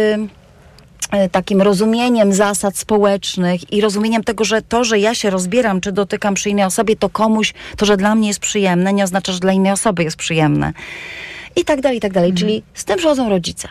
[1.32, 6.34] takim rozumieniem zasad społecznych i rozumieniem tego, że to, że ja się rozbieram, czy dotykam
[6.34, 9.54] przy innej osobie, to komuś, to, że dla mnie jest przyjemne, nie oznacza, że dla
[9.54, 10.73] innej osoby jest przyjemne.
[11.56, 12.34] I tak dalej, i tak dalej.
[12.34, 13.67] Czyli z tym przychodzą rodzice.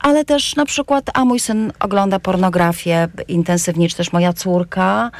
[0.00, 5.10] Ale też na przykład, a mój syn ogląda pornografię intensywnie, czy też moja córka.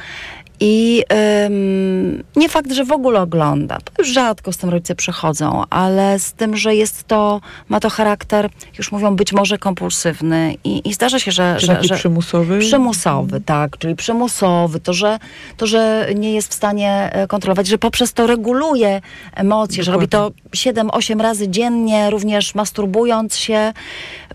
[0.59, 1.03] I
[1.45, 3.77] ym, nie fakt, że w ogóle ogląda.
[3.77, 7.89] To już rzadko z tym rodzice przychodzą, ale z tym, że jest to, ma to
[7.89, 10.55] charakter, już mówią, być może kompulsywny.
[10.63, 11.57] I, i zdarza się, że.
[11.59, 12.59] Czy że, przymusowy?
[12.59, 15.19] Przymusowy, tak, czyli przymusowy, to że,
[15.57, 19.01] to, że nie jest w stanie e, kontrolować, że poprzez to reguluje
[19.35, 23.73] emocje, że robi to 7-8 razy dziennie, również masturbując się,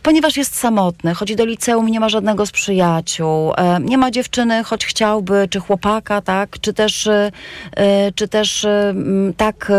[0.03, 4.65] ponieważ jest samotny, chodzi do liceum, nie ma żadnego z przyjaciół, e, nie ma dziewczyny,
[4.65, 7.31] choć chciałby, czy chłopaka, tak, czy też, e,
[7.77, 9.73] e, czy też m, tak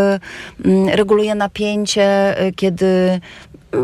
[0.86, 3.20] reguluje napięcie, kiedy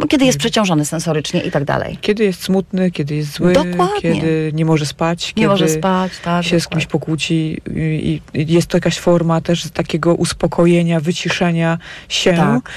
[0.09, 1.99] kiedy jest przeciążony sensorycznie i tak dalej.
[2.01, 4.01] Kiedy jest smutny, kiedy jest zły, Dokładnie.
[4.01, 6.45] kiedy nie może spać, Nie kiedy może spać, tak.
[6.45, 12.33] się z kimś pokłóci i, i jest to jakaś forma też takiego uspokojenia, wyciszenia się
[12.37, 12.71] Tak.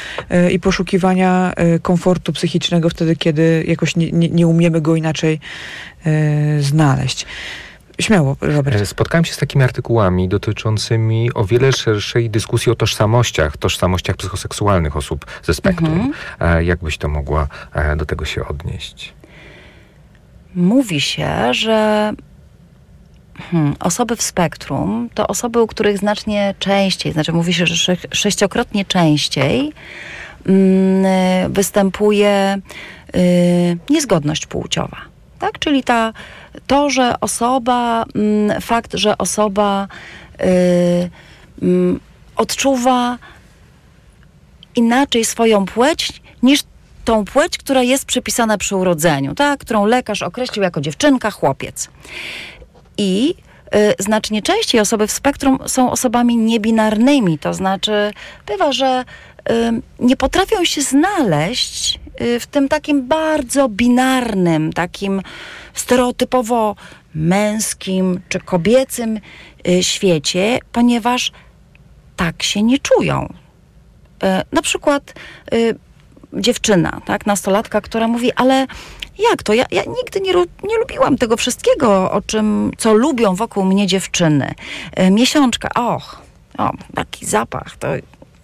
[0.52, 5.40] i poszukiwania komfortu psychicznego wtedy, kiedy jakoś nie, nie, nie umiemy go inaczej
[6.60, 7.26] znaleźć.
[8.00, 8.82] Śmiało, Robert.
[8.82, 14.98] E, Spotkałem się z takimi artykułami dotyczącymi o wiele szerszej dyskusji o tożsamościach, tożsamościach psychoseksualnych
[14.98, 15.94] osób ze spektrum.
[15.94, 16.14] Mhm.
[16.40, 19.14] E, Jak byś to mogła e, do tego się odnieść?
[20.56, 22.14] Mówi się, że
[23.52, 27.98] hmm, osoby w spektrum to osoby, u których znacznie częściej, znaczy mówi się, że sze
[28.12, 29.74] sześciokrotnie częściej
[30.46, 32.58] mm, występuje
[33.16, 35.13] y, niezgodność płciowa.
[35.44, 35.60] Tak?
[35.60, 36.14] Czyli ta,
[36.68, 39.88] to, że osoba, mm, fakt, że osoba
[40.42, 41.10] y,
[41.62, 42.00] mm,
[42.36, 43.18] odczuwa
[44.76, 46.60] inaczej swoją płeć niż
[47.06, 49.60] tą płeć, która jest przypisana przy urodzeniu, tak?
[49.60, 51.90] którą lekarz określił jako dziewczynka, chłopiec.
[52.98, 53.36] I
[53.76, 58.14] y, znacznie częściej osoby w spektrum są osobami niebinarnymi, to znaczy
[58.46, 59.06] bywa, że
[59.50, 59.54] y,
[60.00, 62.00] nie potrafią się znaleźć
[62.40, 65.22] w tym takim bardzo binarnym, takim
[65.74, 66.76] stereotypowo
[67.16, 69.20] męskim czy kobiecym
[69.68, 71.32] y, świecie, ponieważ
[72.16, 73.34] tak się nie czują.
[74.24, 75.14] E, na przykład
[75.54, 75.76] y,
[76.34, 78.68] dziewczyna, tak, nastolatka, która mówi, ale
[79.32, 79.54] jak to?
[79.54, 80.34] Ja, ja nigdy nie,
[80.64, 84.54] nie lubiłam tego wszystkiego, o czym, co lubią wokół mnie dziewczyny.
[85.12, 86.22] Miesiączka, och,
[86.58, 87.88] o, taki zapach, to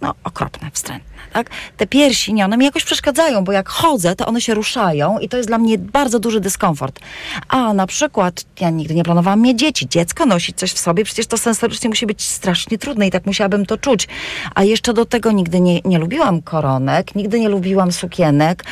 [0.01, 1.49] no, okropne, wstrętne, tak?
[1.77, 5.29] Te piersi, nie, one mi jakoś przeszkadzają, bo jak chodzę, to one się ruszają i
[5.29, 6.99] to jest dla mnie bardzo duży dyskomfort.
[7.47, 9.89] A na przykład, ja nigdy nie planowałam mieć dzieci.
[9.89, 13.65] Dziecko nosić coś w sobie, przecież to sensorycznie musi być strasznie trudne i tak musiałabym
[13.65, 14.07] to czuć.
[14.55, 18.63] A jeszcze do tego nigdy nie, nie lubiłam koronek, nigdy nie lubiłam sukienek.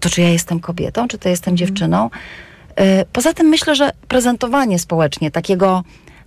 [0.00, 2.10] To czy ja jestem kobietą, czy to jestem dziewczyną?
[2.76, 5.84] E, Poza tym myślę, że prezentowanie społecznie takiego,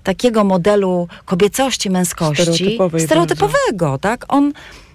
[0.10, 4.26] takiego modelu kobiecości, męskości, stereotypowego, tak?
[4.28, 4.54] On,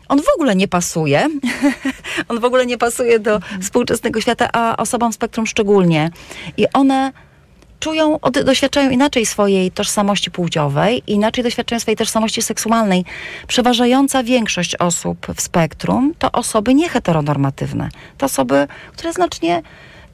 [0.09, 1.29] on w ogóle nie pasuje.
[2.29, 6.11] on w ogóle nie pasuje do współczesnego świata, a osobom spektrum szczególnie.
[6.57, 7.13] I one
[7.81, 13.05] czują, od, doświadczają inaczej swojej tożsamości płciowej, inaczej doświadczają swojej tożsamości seksualnej.
[13.47, 17.89] Przeważająca większość osób w spektrum to osoby nieheteronormatywne.
[18.19, 19.63] To osoby, które znacznie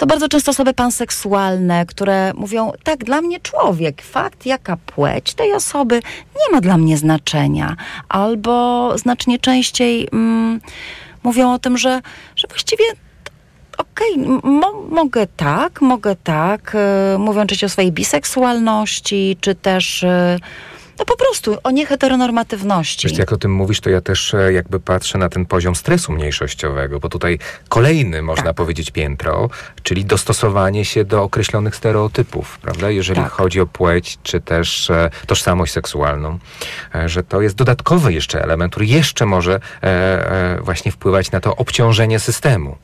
[0.01, 5.53] to bardzo często osoby panseksualne, które mówią, tak, dla mnie człowiek, fakt, jaka płeć tej
[5.53, 5.95] osoby
[6.37, 7.77] nie ma dla mnie znaczenia.
[8.09, 10.61] Albo znacznie częściej mm,
[11.23, 12.01] mówią o tym, że,
[12.37, 12.85] że właściwie
[13.79, 20.39] okej, mo- mogę tak, mogę tak, e, mówią oczywiście o swojej biseksualności, czy też e,
[21.01, 23.09] no po prostu o nieheteronormatywności.
[23.09, 26.13] Wiesz, jak o tym mówisz, to ja też e, jakby patrzę na ten poziom stresu
[26.13, 28.57] mniejszościowego, bo tutaj kolejny, można Tak.
[28.57, 29.51] powiedzieć, piętro,
[29.83, 32.91] czyli dostosowanie się do określonych stereotypów, prawda?
[32.91, 33.33] Jeżeli Tak.
[33.33, 36.39] chodzi o płeć, czy też e, tożsamość seksualną,
[36.95, 41.41] e, że to jest dodatkowy jeszcze element, który jeszcze może e, e, właśnie wpływać na
[41.41, 42.77] to obciążenie systemu.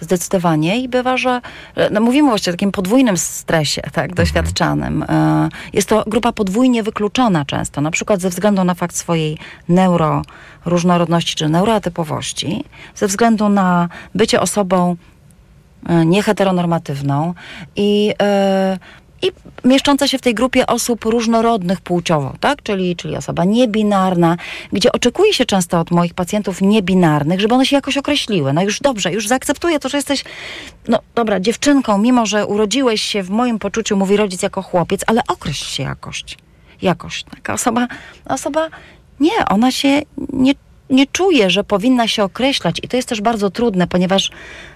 [0.00, 1.28] Zdecydowanie i bywa, że
[1.76, 5.02] że, no mówimy właśnie o takim podwójnym stresie, tak, doświadczanym.
[5.08, 11.34] E, Jest to grupa podwójnie wykluczona często, na przykład ze względu na fakt swojej neuroróżnorodności
[11.34, 14.96] czy neuroatypowości, ze względu na bycie osobą
[15.86, 17.34] e, nieheteronormatywną
[17.76, 18.78] i, e,
[19.22, 19.30] i
[19.64, 22.62] mieszcząca się w tej grupie osób różnorodnych płciowo, tak?
[22.62, 24.36] Czyli, czyli osoba niebinarna,
[24.72, 28.52] gdzie oczekuje się często od moich pacjentów niebinarnych, żeby one się jakoś określiły.
[28.52, 30.24] No już dobrze, już zaakceptuję to, że jesteś,
[30.88, 35.20] no dobra, dziewczynką, mimo że urodziłeś się w moim poczuciu, mówi rodzic jako chłopiec, ale
[35.28, 36.24] określ się jakoś.
[36.82, 37.22] Jakoś.
[37.22, 37.88] Taka osoba,
[38.24, 38.68] osoba,
[39.20, 40.02] nie, ona się
[40.32, 40.54] nie
[40.90, 42.80] nie czuje, że powinna się określać.
[42.82, 44.30] I to jest też bardzo trudne, ponieważ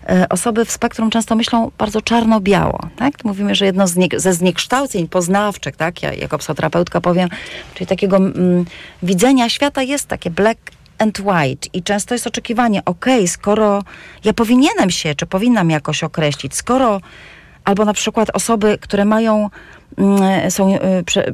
[0.08, 2.78] e, osoby w spektrum często myślą bardzo czarno-biało.
[2.96, 3.24] Tak?
[3.24, 3.84] Mówimy, że jedno
[4.16, 6.02] ze zniekształceń poznawczych, tak?
[6.02, 7.28] ja jako psychoterapeutka powiem,
[7.74, 8.64] czyli takiego mm,
[9.02, 10.58] widzenia świata jest takie black
[10.98, 13.82] and white i często jest oczekiwanie, okej, skoro
[14.24, 17.00] ja powinienem się, czy powinnam jakoś określić, skoro
[17.64, 19.50] albo na przykład osoby, które mają
[19.98, 20.78] mm, są, y,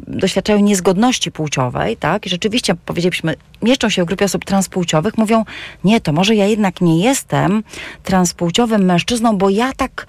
[0.06, 2.26] doświadczają niezgodności płciowej, tak?
[2.26, 5.44] I rzeczywiście powiedzielibyśmy, mieszczą się w grupie osób transpłciowych, mówią,
[5.84, 7.62] nie, to może ja jednak nie jestem
[8.02, 10.06] transpłciowym mężczyzną, bo ja tak,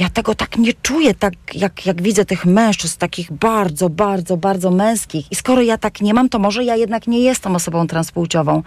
[0.00, 4.70] ja tego tak nie czuję, tak jak, jak widzę tych mężczyzn, takich bardzo, bardzo, bardzo
[4.70, 5.32] męskich.
[5.32, 8.62] I skoro ja tak nie mam, to może ja jednak nie jestem osobą transpłciową.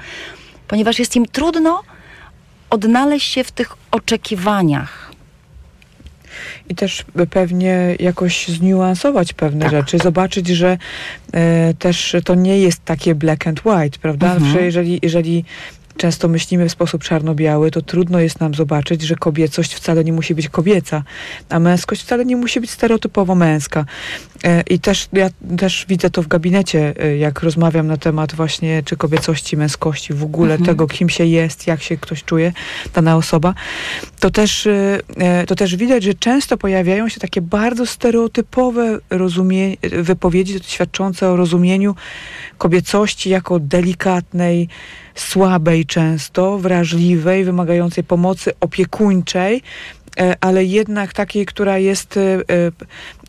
[0.67, 1.83] Ponieważ jest im trudno
[2.69, 5.06] odnaleźć się w tych oczekiwaniach.
[6.69, 9.71] I też pewnie jakoś zniuansować pewne Tak.
[9.71, 10.77] rzeczy, zobaczyć, że
[11.33, 14.33] e, też to nie jest takie black and white, prawda?
[14.33, 14.51] Mhm.
[14.51, 15.45] Że jeżeli, jeżeli
[15.97, 20.35] często myślimy w sposób czarno-biały, to trudno jest nam zobaczyć, że kobiecość wcale nie musi
[20.35, 21.03] być kobieca,
[21.49, 23.85] a męskość wcale nie musi być stereotypowo męska.
[24.43, 28.83] E, I też ja też widzę to w gabinecie, e, jak rozmawiam na temat właśnie
[28.83, 30.65] czy kobiecości, męskości, w ogóle Mhm.
[30.65, 32.53] tego, kim się jest, jak się ktoś czuje,
[32.93, 33.53] dana osoba,
[34.19, 40.59] to też, e, to też widać, że często pojawiają się takie bardzo stereotypowe rozumie- wypowiedzi
[40.63, 41.95] świadczące o rozumieniu
[42.57, 44.67] kobiecości jako delikatnej,
[45.15, 49.61] słabej często, wrażliwej, wymagającej pomocy opiekuńczej,
[50.19, 52.39] e, ale jednak takiej, która jest e,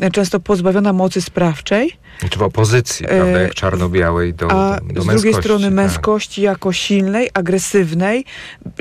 [0.00, 1.92] e, często pozbawiona mocy sprawczej,
[2.30, 5.22] Czy w opozycji, prawda, jak czarno-białej do, a do, do z męskości.
[5.22, 5.74] drugiej strony tak.
[5.74, 8.24] męskości jako silnej, agresywnej,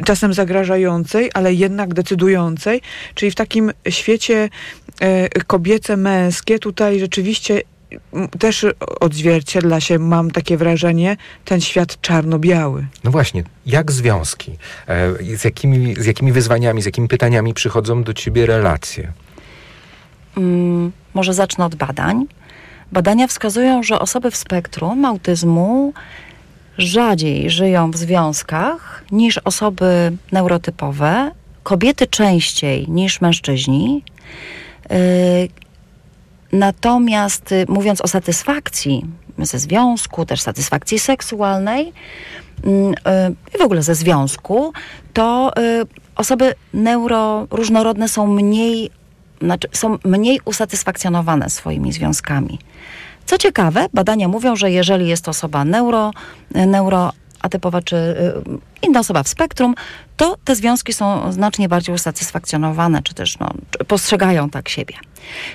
[0.05, 2.81] czasem zagrażającej, ale jednak decydującej.
[3.15, 4.49] Czyli w takim świecie
[5.47, 7.61] kobiece, męskie, tutaj rzeczywiście
[8.39, 8.65] też
[8.99, 12.85] odzwierciedla się, mam takie wrażenie, ten świat czarno-biały.
[13.03, 14.51] No właśnie, jak związki?
[14.87, 19.11] E, z, jakimi, z jakimi wyzwaniami, z jakimi pytaniami przychodzą do ciebie relacje?
[20.37, 22.25] Mm, może zacznę od badań.
[22.91, 25.93] Badania wskazują, że osoby w spektrum autyzmu
[26.77, 31.31] rzadziej żyją w związkach niż osoby neurotypowe,
[31.63, 34.03] kobiety częściej niż mężczyźni.
[34.89, 34.97] Yy,
[36.51, 39.05] Natomiast y, mówiąc o satysfakcji
[39.39, 41.93] ze związku, też satysfakcji seksualnej
[42.63, 42.95] mm, y,
[43.55, 44.73] i w ogóle ze związku,
[45.13, 45.85] to y,
[46.15, 48.91] osoby neuroróżnorodne są mniej,
[49.41, 52.59] znaczy są mniej usatysfakcjonowane swoimi związkami.
[53.25, 56.11] Co ciekawe, badania mówią, że jeżeli jest to osoba neuro,
[57.37, 58.15] neuroatypowa czy
[58.81, 59.75] inna osoba w spektrum,
[60.17, 63.49] to te związki są znacznie bardziej usatysfakcjonowane, czy też no,
[63.87, 64.95] postrzegają tak siebie.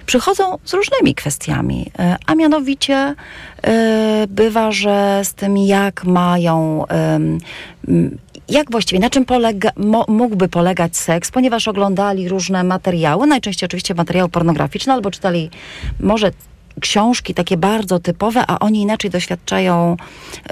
[0.07, 6.85] Przychodzą z różnymi kwestiami, y, a mianowicie y, bywa, że z tym, jak mają.
[8.49, 9.71] jak właściwie, na czym polega,
[10.09, 15.51] mógłby polegać seks, ponieważ oglądali różne materiały, najczęściej oczywiście materiały pornograficzne, albo czytali
[16.01, 16.31] może
[16.81, 19.97] książki takie bardzo typowe, a oni inaczej doświadczają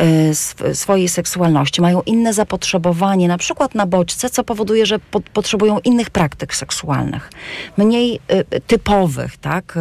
[0.00, 5.20] y, sw- swojej seksualności, mają inne zapotrzebowanie, na przykład na bodźce, co powoduje, że po-
[5.20, 7.30] potrzebują innych praktyk seksualnych,
[7.76, 8.20] mniej
[8.54, 9.76] y, typowych, tak?
[9.76, 9.80] Y,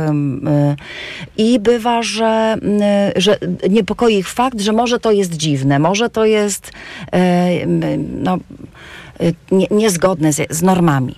[1.37, 2.57] I bywa, że,
[3.17, 3.37] y, że
[3.69, 8.37] niepokoi ich fakt, że może to jest dziwne, może to jest y, y, no,
[9.21, 11.15] y, nie, niezgodne z, z normami.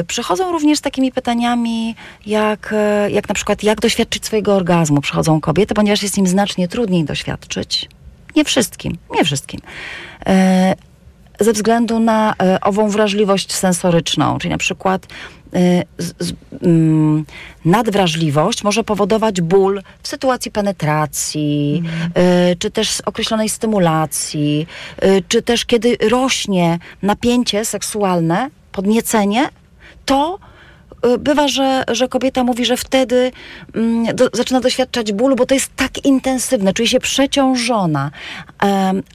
[0.00, 1.94] Y, Przychodzą również z takimi pytaniami,
[2.26, 2.74] jak,
[3.06, 5.00] y, jak na przykład, jak doświadczyć swojego orgazmu.
[5.00, 7.88] Przychodzą kobiety, ponieważ jest im znacznie trudniej doświadczyć.
[8.36, 9.60] Nie wszystkim, nie wszystkim.
[10.28, 10.90] Y,
[11.40, 17.24] Ze względu na y, ową wrażliwość sensoryczną, czyli na przykład y, z, mm,
[17.64, 21.82] nadwrażliwość może powodować ból w sytuacji penetracji,
[22.52, 24.66] y, czy też określonej stymulacji,
[25.28, 29.48] czy też kiedy rośnie napięcie seksualne, podniecenie,
[30.04, 30.38] to
[31.06, 33.32] y, bywa, że, że kobieta mówi, że wtedy
[33.74, 38.10] mm, do, zaczyna doświadczać bólu, bo to jest tak intensywne, czuje się przeciążona.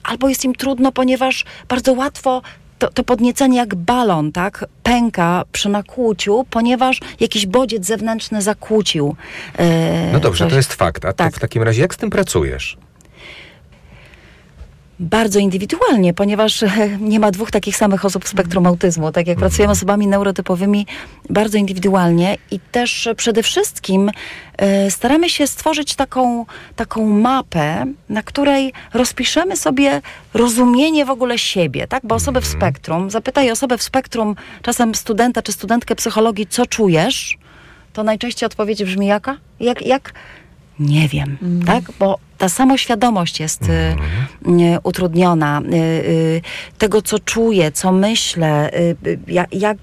[0.04, 2.42] Albo jest im trudno, ponieważ bardzo łatwo
[2.78, 9.16] to, to podniecenie jak balon, tak, pęka przy nakłuciu, ponieważ jakiś bodziec zewnętrzny zakłócił.
[9.58, 10.50] e, No dobrze, coś.
[10.52, 11.04] to jest fakt.
[11.04, 11.34] A Tak.
[11.34, 12.76] w takim razie jak z tym pracujesz?
[15.00, 16.68] Bardzo indywidualnie, ponieważ e,
[17.00, 19.12] nie ma dwóch takich samych osób w spektrum autyzmu.
[19.12, 20.86] Tak jak pracujemy z osobami neurotypowymi,
[21.30, 24.10] bardzo indywidualnie i też przede wszystkim
[24.58, 30.00] e, staramy się stworzyć taką, taką mapę, na której rozpiszemy sobie
[30.34, 32.06] rozumienie w ogóle siebie, tak?
[32.06, 37.38] Bo osoby w spektrum, zapytaj osobę w spektrum, czasem studenta czy studentkę psychologii, co czujesz,
[37.92, 39.36] to najczęściej odpowiedź brzmi jaka?
[39.60, 40.12] Jak, jak?
[40.78, 41.84] Nie wiem, tak?
[41.98, 45.60] Bo ta samoświadomość jest y, y, utrudniona.
[45.60, 46.42] Y, y,
[46.78, 49.18] tego, co czuję, co myślę, y, y,
[49.52, 49.80] jak,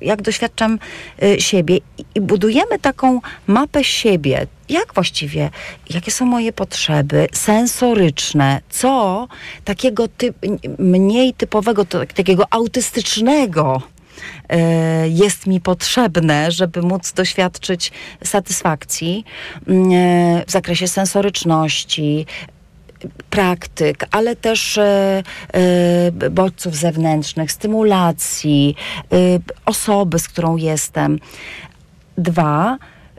[0.00, 0.78] jak, doświadczam
[1.22, 1.76] y, siebie.
[1.76, 4.46] I, I budujemy taką mapę siebie.
[4.68, 5.50] Jak właściwie,
[5.90, 9.28] jakie są moje potrzeby sensoryczne, co
[9.64, 10.36] takiego typ,
[10.78, 13.82] mniej typowego, to, takiego autystycznego
[15.04, 17.92] jest mi potrzebne, żeby móc doświadczyć
[18.24, 19.24] satysfakcji
[19.68, 22.26] mm, e, w zakresie sensoryczności,
[23.30, 28.76] praktyk, ale też e, e, bodźców zewnętrznych, stymulacji,
[29.12, 29.16] e,
[29.66, 31.18] osoby, z którą jestem.
[32.18, 32.78] Dwa,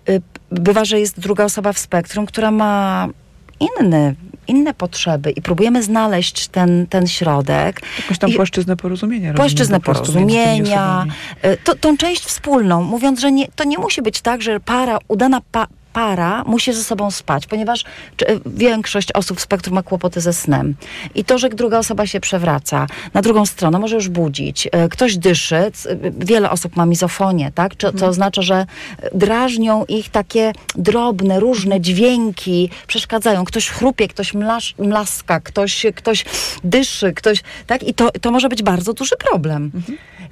[0.10, 0.20] e,
[0.52, 3.08] bywa, że jest druga osoba w spektrum, która ma
[3.60, 4.16] inny,
[4.48, 7.82] inne potrzeby i próbujemy znaleźć ten, ten środek.
[8.00, 9.34] Jakąś tam I- płaszczyznę porozumienia.
[9.34, 11.06] Płaszczyznę rozumiem, porozumienia,
[11.42, 14.98] e, to, tą część wspólną, mówiąc, że nie, to nie musi być tak, że para,
[15.08, 17.84] udana pa, para musi ze sobą spać, ponieważ
[18.18, 20.76] czy, większość osób w spektrum ma kłopoty ze snem.
[21.16, 25.18] I to, że druga osoba się przewraca, na drugą stronę może już budzić, e, ktoś
[25.18, 27.78] dyszy, c- wiele osób ma mizofonię, tak?
[27.78, 28.66] Czy, co oznacza, że
[29.14, 33.46] drażnią ich takie drobne, różne dźwięki, przeszkadzają.
[33.46, 36.26] Ktoś chrupie, ktoś mlasz, mlaska, ktoś, ktoś
[36.64, 37.84] dyszy, ktoś, tak?
[37.84, 39.72] I to, to może być bardzo duży problem.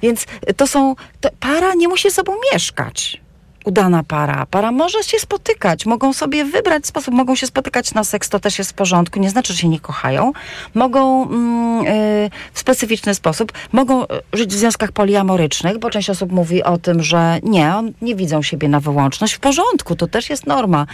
[0.02, 0.24] Więc
[0.56, 3.20] to są, to para nie musi ze sobą mieszkać
[3.64, 4.46] udana para.
[4.46, 8.58] Para może się spotykać, mogą sobie wybrać sposób, mogą się spotykać na seks, to też
[8.58, 10.32] jest w porządku, nie znaczy, że się nie kochają.
[10.74, 16.32] Mogą mm, y, w specyficzny sposób, mogą y, żyć w związkach poliamorycznych, bo część osób
[16.32, 19.34] mówi o tym, że nie, on, nie widzą siebie na wyłączność.
[19.34, 20.86] W porządku, to też jest norma.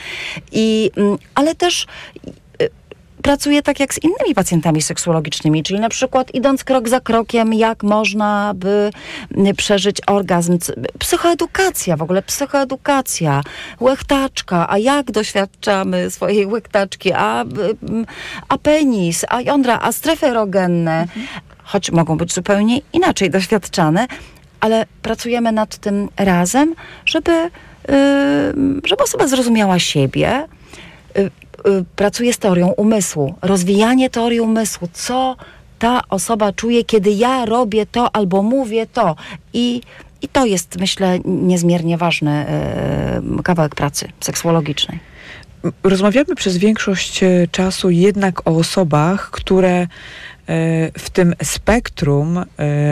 [0.53, 1.87] I, mm, ale też
[3.27, 7.83] pracuję tak jak z innymi pacjentami seksuologicznymi, czyli na przykład idąc krok za krokiem, jak
[7.83, 8.91] można by
[9.57, 10.59] przeżyć orgazm.
[10.99, 13.43] Psychoedukacja, w ogóle psychoedukacja,
[13.81, 17.45] łechtaczka, a jak doświadczamy swojej łechtaczki, a,
[18.49, 21.07] a penis, a jądra, a strefy erogenne,
[21.63, 24.07] choć mogą być zupełnie inaczej doświadczane,
[24.61, 26.75] ale pracujemy nad tym razem,
[27.07, 30.47] żeby, yy, żeby osoba zrozumiała siebie,
[31.19, 31.31] y, y,
[31.97, 33.35] pracuje z teorią umysłu.
[33.43, 34.89] Rozwijanie teorii umysłu.
[34.93, 35.37] Co
[35.79, 39.17] ta osoba czuje, kiedy ja robię to albo mówię to.
[39.53, 39.81] I,
[40.23, 42.47] i to jest, myślę, niezmiernie ważny
[43.39, 44.99] y, kawałek pracy seksuologicznej.
[45.83, 49.87] Rozmawiamy przez większość e, czasu jednak o osobach, które e,
[50.99, 52.45] w tym spektrum e,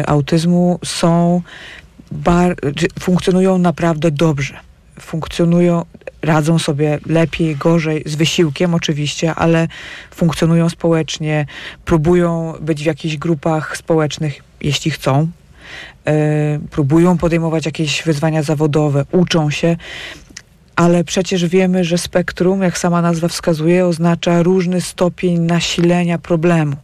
[0.07, 1.43] autyzmu są,
[2.13, 2.57] bar,
[3.01, 4.61] funkcjonują naprawdę dobrze.
[5.01, 5.85] Funkcjonują,
[6.23, 9.69] radzą sobie lepiej, gorzej, z wysiłkiem oczywiście, ale
[10.11, 11.47] funkcjonują społecznie,
[11.85, 15.29] próbują być w jakichś grupach społecznych, jeśli chcą.
[16.07, 19.77] E, próbują podejmować jakieś wyzwania zawodowe, uczą się,
[20.77, 26.77] ale przecież wiemy, że spektrum, jak sama nazwa wskazuje, oznacza różny stopień nasilenia problemu,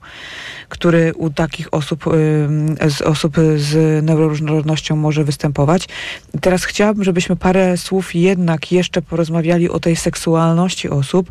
[0.71, 5.89] który u takich osób, ym, z osób z neuroróżnorodnością może występować.
[6.41, 11.31] Teraz chciałabym, żebyśmy parę słów jednak jeszcze porozmawiali o tej seksualności osób,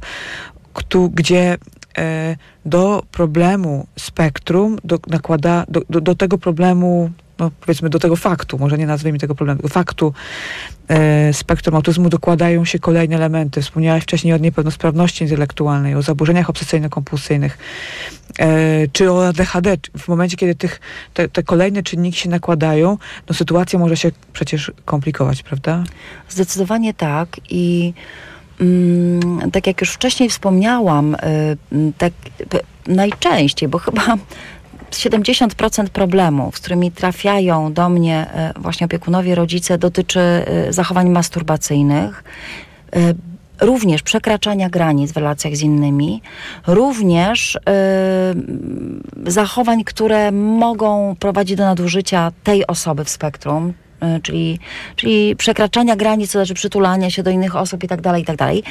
[0.74, 1.58] któ- gdzie
[1.98, 2.36] e,
[2.66, 8.58] do problemu spektrum do, nakłada, do, do, do tego problemu, no powiedzmy do tego faktu,
[8.58, 10.14] może nie nazwijmy tego problemu, faktu
[10.88, 13.62] e, spektrum autyzmu dokładają się kolejne elementy.
[13.62, 17.58] Wspomniałaś wcześniej o niepełnosprawności intelektualnej, o zaburzeniach obsesyjno-kompulsyjnych,
[18.40, 19.78] e, czy o ADHD.
[19.98, 20.80] W momencie, kiedy tych,
[21.14, 22.98] te, te kolejne czynniki się nakładają,
[23.30, 25.84] no sytuacja może się przecież komplikować, prawda?
[26.30, 27.94] Zdecydowanie tak i
[28.62, 31.16] mm, tak jak już wcześniej wspomniałam,
[31.72, 32.14] mm, tak
[32.88, 34.18] najczęściej, bo chyba
[34.92, 38.28] 70% problemów, z którymi trafiają do mnie
[38.58, 40.20] y, właśnie opiekunowie, rodzice, dotyczy
[40.70, 42.24] y, zachowań masturbacyjnych.
[42.96, 43.16] y,
[43.62, 46.22] Również przekraczania granic w relacjach z innymi,
[46.68, 47.60] również
[49.26, 53.74] zachowań, które mogą prowadzić do nadużycia tej osoby w spektrum,
[54.24, 54.60] czyli,
[54.96, 58.36] czyli przekraczania granic, to znaczy przytulania się do innych osób i tak dalej, i tak
[58.36, 58.64] dalej.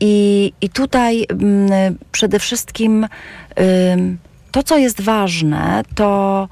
[0.00, 3.06] I, tutaj mm, przede wszystkim
[4.50, 6.48] to, co jest ważne, to,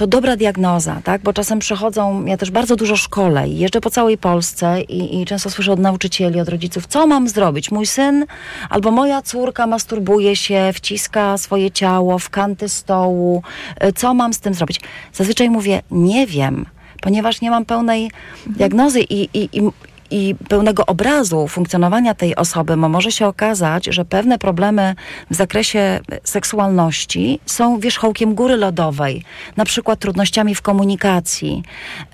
[0.00, 1.22] to dobra diagnoza, tak?
[1.22, 5.24] Bo czasem przychodzą, ja też bardzo dużo szkole i jeżdżę po całej Polsce i, i
[5.24, 7.70] często słyszę od nauczycieli, od rodziców, co mam zrobić?
[7.70, 8.26] Mój syn
[8.70, 13.42] albo moja córka masturbuje się, wciska swoje ciało w kanty stołu.
[13.84, 14.80] Y, Co mam z tym zrobić?
[15.12, 16.66] Zazwyczaj mówię, nie wiem,
[17.00, 18.10] ponieważ nie mam pełnej
[18.46, 19.70] diagnozy i, i, i,
[20.10, 24.94] i pełnego obrazu funkcjonowania tej osoby, bo może się okazać, że pewne problemy
[25.30, 29.24] w zakresie seksualności są wierzchołkiem góry lodowej,
[29.56, 31.62] na przykład trudnościami w komunikacji.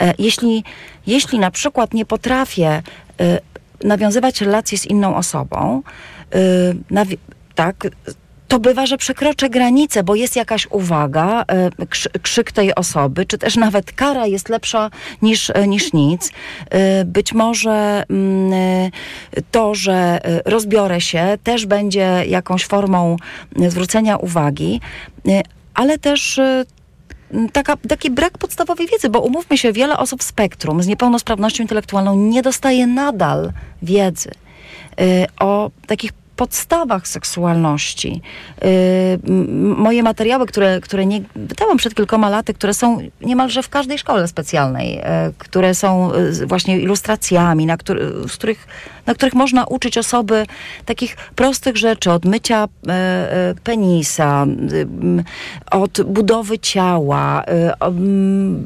[0.01, 0.65] E, Jeśli,
[1.07, 2.83] jeśli na przykład nie potrafię
[3.21, 3.41] e,
[3.85, 5.83] nawiązywać relacji z inną osobą,
[6.93, 7.05] e,
[7.55, 7.87] tak,
[8.49, 13.39] to bywa, że przekroczę granicę, bo jest jakaś uwaga, e, krzy, krzyk tej osoby, czy
[13.39, 14.91] też nawet kara jest lepsza
[15.23, 16.33] niż, e, niż nic.
[16.71, 18.91] E, Być może mm,
[19.51, 23.17] to, że rozbiorę się, też będzie jakąś formą
[23.69, 24.81] zwrócenia uwagi,
[25.75, 26.41] ale też
[27.53, 32.17] taka, taki brak podstawowej wiedzy, bo umówmy się, wiele osób w spektrum z niepełnosprawnością intelektualną
[32.17, 34.31] nie dostaje nadal wiedzy
[35.01, 38.21] y, o takich podstawach seksualności.
[38.65, 39.33] Y,
[39.77, 44.29] moje materiały, które, które nie, wydałam przed kilkoma laty, które są niemalże w każdej szkole
[44.29, 48.67] specjalnej, e, które są e, właśnie ilustracjami, na, który, z których,
[49.07, 50.47] na których można uczyć osoby
[50.85, 52.69] takich prostych rzeczy, od mycia
[53.65, 54.47] penisa,
[55.71, 57.45] od budowy ciała,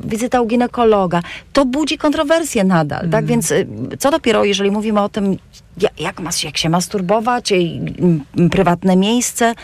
[0.05, 1.23] wizyta u ginekologa.
[1.53, 3.11] To budzi kontrowersje nadal, mm.
[3.11, 3.27] tak?
[3.27, 3.53] Więc
[3.99, 5.37] co dopiero, jeżeli mówimy o tym,
[5.99, 7.53] jak, jak się masturbować,
[8.51, 9.55] prywatne miejsce.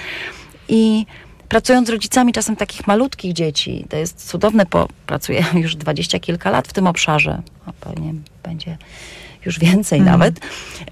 [0.69, 1.07] I
[1.49, 6.51] pracując z rodzicami czasem takich malutkich dzieci, to jest cudowne, bo pracuję już dwadzieścia kilka
[6.51, 8.77] lat w tym obszarze, a pewnie będzie
[9.47, 10.13] już więcej mm.
[10.13, 10.41] nawet,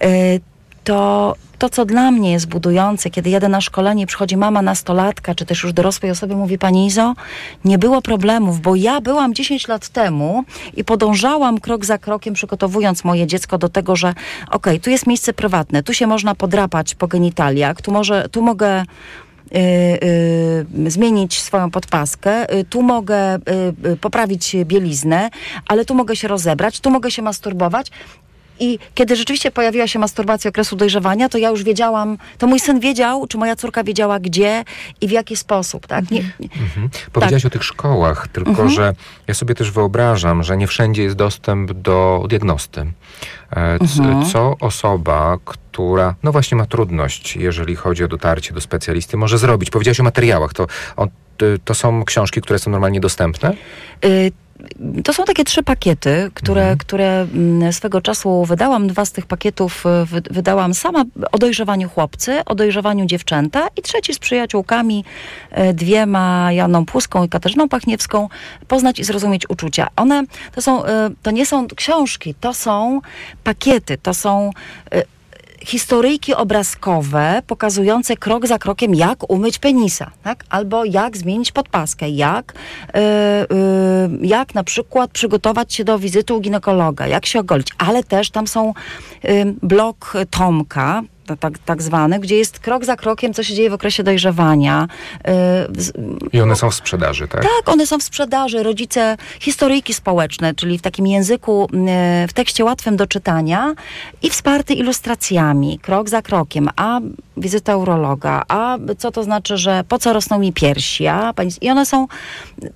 [0.01, 0.39] e,
[0.85, 5.47] to to, co dla mnie jest budujące, kiedy jadę na szkolenie przychodzi mama nastolatka, czy
[5.47, 7.14] też już dorosłej osoby, mówi Pani Izo,
[7.64, 10.45] nie było problemów, bo ja byłam 10 lat temu
[10.76, 15.07] i podążałam krok za krokiem, przygotowując moje dziecko do tego, że okej, okay, tu jest
[15.07, 18.85] miejsce prywatne, tu się można podrapać po genitaliach, tu, może, tu mogę
[19.57, 23.39] Y, y, zmienić swoją podpaskę, y, tu mogę
[24.01, 25.30] poprawić bieliznę,
[25.68, 27.91] ale tu mogę się rozebrać, tu mogę się masturbować.
[28.61, 32.81] I kiedy rzeczywiście pojawiła się masturbacja okresu dojrzewania, to ja już wiedziałam, to mój syn
[32.81, 34.65] wiedział, czy moja córka wiedziała gdzie
[35.01, 35.87] i w jaki sposób.
[35.87, 36.11] Tak?
[36.11, 36.91] Nie, mhm.
[37.13, 37.53] Powiedziałaś tak.
[37.53, 38.71] o tych szkołach, tylko mhm.
[38.71, 38.95] że
[39.27, 42.81] ja sobie też wyobrażam, że nie wszędzie jest dostęp do diagnosty.
[42.81, 44.27] E, mhm.
[44.27, 49.71] Co osoba, która no właśnie ma trudność, jeżeli chodzi o dotarcie do specjalisty, może zrobić?
[49.71, 50.53] Powiedziałaś o materiałach.
[50.53, 50.67] To,
[51.65, 53.53] to są książki, które są normalnie dostępne?
[54.05, 54.33] Y
[55.05, 56.79] to są takie trzy pakiety, które, mhm.
[56.79, 58.89] które mm, swego czasu wydałam.
[58.89, 64.15] Dwa z tych pakietów y, wydałam sama o dojrzewaniu chłopcy, o dojrzewaniu dziewczęta i trzeci
[64.15, 65.05] z przyjaciółkami,
[65.71, 68.29] y, dwiema, Janą Płuską i Katarzyną Pachniewską,
[68.69, 69.89] poznać i zrozumieć uczucia.
[69.97, 70.23] One
[70.55, 70.89] to są, y,
[71.23, 73.01] to nie są książki, to są
[73.45, 74.51] pakiety, to są
[75.65, 80.45] historyjki obrazkowe pokazujące krok za krokiem, jak umyć penisa, tak?
[80.49, 82.55] albo jak zmienić podpaskę, jak,
[82.95, 83.01] yy,
[84.21, 88.31] yy, jak na przykład przygotować się do wizyty u ginekologa, jak się ogolić, ale też
[88.31, 88.75] tam są
[89.23, 91.03] yy, blok Tomka,
[91.41, 91.83] tak, tak
[92.20, 94.89] gdzie jest krok za krokiem, co się dzieje w okresie dojrzewania.
[96.33, 97.43] I one są w sprzedaży, tak?
[97.43, 98.62] Tak, one są w sprzedaży.
[98.62, 101.68] Rodzice, historyjki społeczne, czyli w takim języku,
[102.29, 103.75] w tekście łatwym do czytania
[104.22, 107.01] i wsparty ilustracjami, krok za krokiem, a
[107.37, 111.87] wizyta urologa, a co to znaczy, że po co rosną mi piersi, a i one
[111.87, 112.07] są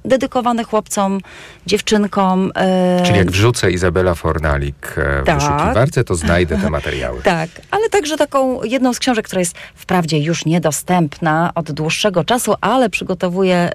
[0.05, 1.20] dedykowane chłopcom,
[1.66, 2.53] dziewczynkom.
[3.05, 5.34] Czyli jak wrzucę Izabela Fornalik w tak.
[5.34, 7.22] wyszukiwarce, to znajdę te materiały.
[7.38, 12.24] tak, ale także taką taką jedną z książek, która jest wprawdzie już niedostępna od dłuższego
[12.24, 13.70] czasu, ale przygotowuję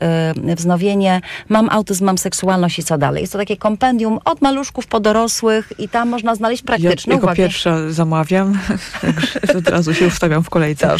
[0.49, 3.21] y, wznowienie Mam autyzm, mam seksualność i co dalej.
[3.21, 7.35] Jest to takie kompendium od maluszków po dorosłych i tam można znaleźć praktyczne ja, jako
[7.35, 8.59] pierwsza zamawiam,
[9.57, 10.95] od razu się ustawiam w kolejce.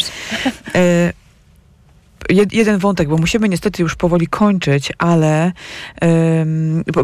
[0.74, 1.12] E,
[2.52, 5.52] jeden wątek, bo musimy niestety już powoli kończyć, ale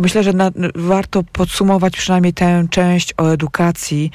[0.01, 4.11] myślę, że na, warto podsumować przynajmniej tę część o edukacji,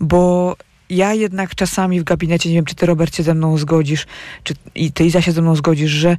[0.00, 0.56] bo
[0.90, 4.06] ja jednak czasami w gabinecie, nie wiem, czy ty Robert się ze mną zgodzisz,
[4.44, 6.16] czy i ty Iza się ze mną zgodzisz, że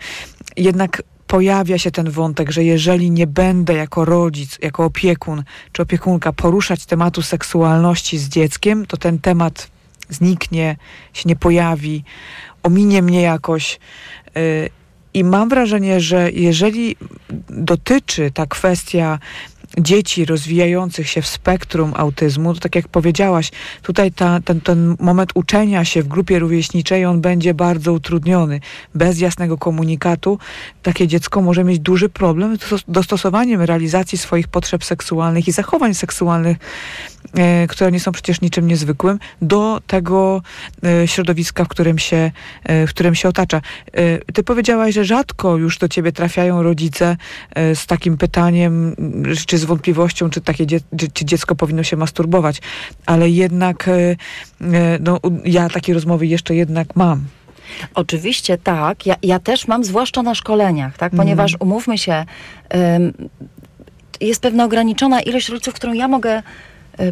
[0.58, 6.34] jednak pojawia się ten wątek, że jeżeli nie będę jako rodzic, jako opiekun czy opiekunka
[6.34, 9.68] poruszać tematu seksualności z dzieckiem, to ten temat
[10.10, 10.78] zniknie,
[11.14, 12.04] się nie pojawi,
[12.64, 13.80] ominie mnie jakoś.
[14.38, 14.70] Y,
[15.14, 16.96] I mam wrażenie, że jeżeli
[17.50, 19.20] dotyczy ta kwestia
[19.78, 23.52] dzieci rozwijających się w spektrum autyzmu, to tak jak powiedziałaś,
[23.82, 28.60] tutaj ta, ten, ten moment uczenia się w grupie rówieśniczej, on będzie bardzo utrudniony.
[28.96, 30.40] Bez jasnego komunikatu
[30.84, 36.58] takie dziecko może mieć duży problem z dostosowaniem realizacji swoich potrzeb seksualnych i zachowań seksualnych
[37.36, 40.42] E, które nie są przecież niczym niezwykłym, do tego
[40.84, 42.32] e, środowiska, w którym się,
[42.64, 43.62] e, w którym się otacza.
[44.34, 47.18] Ty powiedziałaś, że rzadko już do ciebie trafiają rodzice
[47.56, 48.96] z takim pytaniem,
[49.48, 50.80] czy z wątpliwością, czy, takie dzie
[51.14, 52.62] czy dziecko powinno się masturbować,
[53.06, 53.90] ale jednak
[55.00, 57.26] no, ja takie rozmowy jeszcze jednak mam.
[57.94, 59.06] Oczywiście tak.
[59.06, 61.14] Ja, ja też mam, zwłaszcza na szkoleniach, tak?
[61.16, 61.62] ponieważ mm.
[61.62, 62.26] umówmy się,
[64.22, 66.44] jest pewna ograniczona ilość rodziców, którą ja mogę E,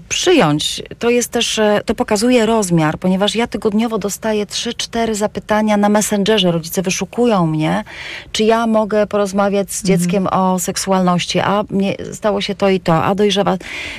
[0.09, 0.81] przyjąć.
[0.99, 6.51] To jest też, e, to pokazuje rozmiar, ponieważ ja tygodniowo dostaję 3-4 zapytania na Messengerze.
[6.51, 7.83] Rodzice wyszukują mnie,
[8.31, 9.99] czy ja mogę porozmawiać z mhm.
[9.99, 10.41] dzieckiem mhm.
[10.41, 13.57] o seksualności, a mnie stało się to i to, a dojrzewa.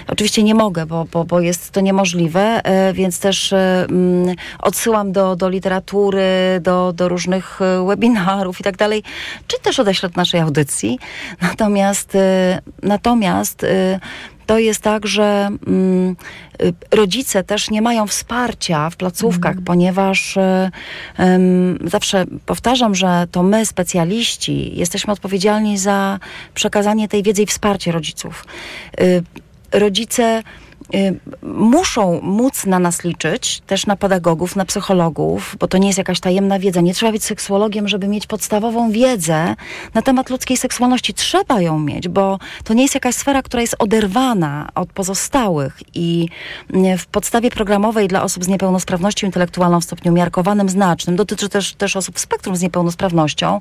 [0.09, 5.37] Oczywiście nie mogę, bo, bo, bo jest to niemożliwe, e, więc też mm, odsyłam do,
[5.37, 9.03] do literatury, do, do różnych webinarów i tak dalej,
[9.47, 10.99] czy też odeślę do naszej audycji.
[11.43, 12.17] Natomiast,
[12.83, 13.67] natomiast
[14.47, 16.17] to jest tak, że mm,
[16.63, 19.65] y, rodzice też nie mają wsparcia w placówkach, Mhm.
[19.65, 20.71] ponieważ y,
[21.85, 26.19] zawsze powtarzam, że to my, specjaliści, jesteśmy odpowiedzialni za
[26.55, 28.45] przekazanie tej wiedzy i wsparcie rodziców.
[29.01, 29.23] Y,
[29.73, 30.43] rodzice
[31.43, 36.21] muszą móc na nas liczyć, też na pedagogów, na psychologów, bo to nie jest jakaś
[36.21, 36.81] tajemna wiedza.
[36.81, 39.57] Nie trzeba być seksuologiem, żeby mieć podstawową wiedzę
[39.95, 41.15] na temat ludzkiej seksualności.
[41.15, 46.29] Trzeba ją mieć, bo to nie jest jakaś sfera, która jest oderwana od pozostałych i
[46.75, 51.75] y, w podstawie programowej dla osób z niepełnosprawnością intelektualną w stopniu umiarkowanym, znacznym, dotyczy też,
[51.75, 53.61] też osób w spektrum z niepełnosprawnością,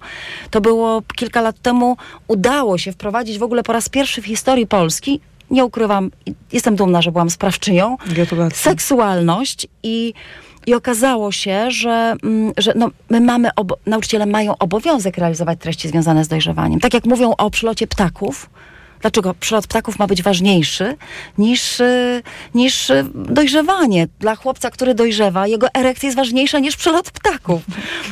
[0.52, 1.98] to było kilka lat temu,
[2.28, 5.20] udało się wprowadzić w ogóle po raz pierwszy w historii Polski
[5.52, 6.12] nie ukrywam,
[6.52, 8.58] jestem dumna, że byłam sprawczynią, Gratulacje.
[8.58, 10.14] seksualność i,
[10.68, 13.50] i okazało się, że, mm, że no, my mamy,
[13.86, 16.80] nauczyciele mają obowiązek realizować treści związane z dojrzewaniem.
[16.80, 18.50] Tak jak mówią o przylocie ptaków,
[19.06, 20.98] Dlaczego przylot ptaków ma być ważniejszy
[21.38, 22.22] niż, y,
[22.56, 24.08] niż dojrzewanie?
[24.20, 27.62] Dla chłopca, który dojrzewa, jego erekcja jest ważniejsza niż przylot ptaków.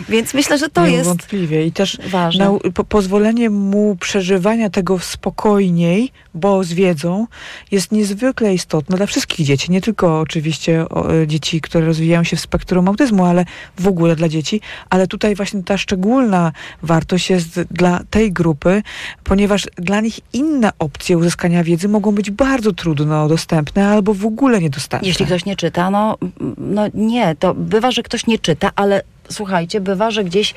[0.10, 1.66] Więc myślę, że to jest Niewątpliwie.
[1.66, 2.46] I też ważne.
[2.46, 7.28] nau- po, pozwolenie mu przeżywania tego spokojniej, bo z wiedzą,
[7.72, 9.72] jest niezwykle istotne dla wszystkich dzieci.
[9.72, 13.46] Nie tylko oczywiście o, e, dzieci, które rozwijają się w spektrum autyzmu, ale
[13.80, 14.62] w ogóle dla dzieci.
[14.90, 16.52] Ale tutaj właśnie ta szczególna
[16.84, 18.84] wartość jest dla tej grupy,
[19.24, 24.62] ponieważ dla nich inne opcje uzyskania wiedzy mogą być bardzo trudno dostępne albo w ogóle
[24.62, 25.08] niedostępne.
[25.08, 26.18] Jeśli ktoś nie czyta, no,
[26.58, 30.54] no nie, to bywa, że ktoś nie czyta, ale słuchajcie, bywa, że gdzieś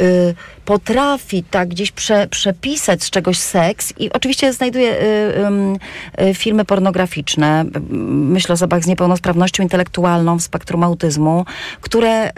[0.00, 5.76] y, potrafi tak gdzieś prze, przepisać z czegoś seks i oczywiście znajduje y, ym,
[6.20, 11.44] y, filmy pornograficzne, y, myślę o osobach z niepełnosprawnością intelektualną w spektrum autyzmu,
[11.80, 12.32] które, y,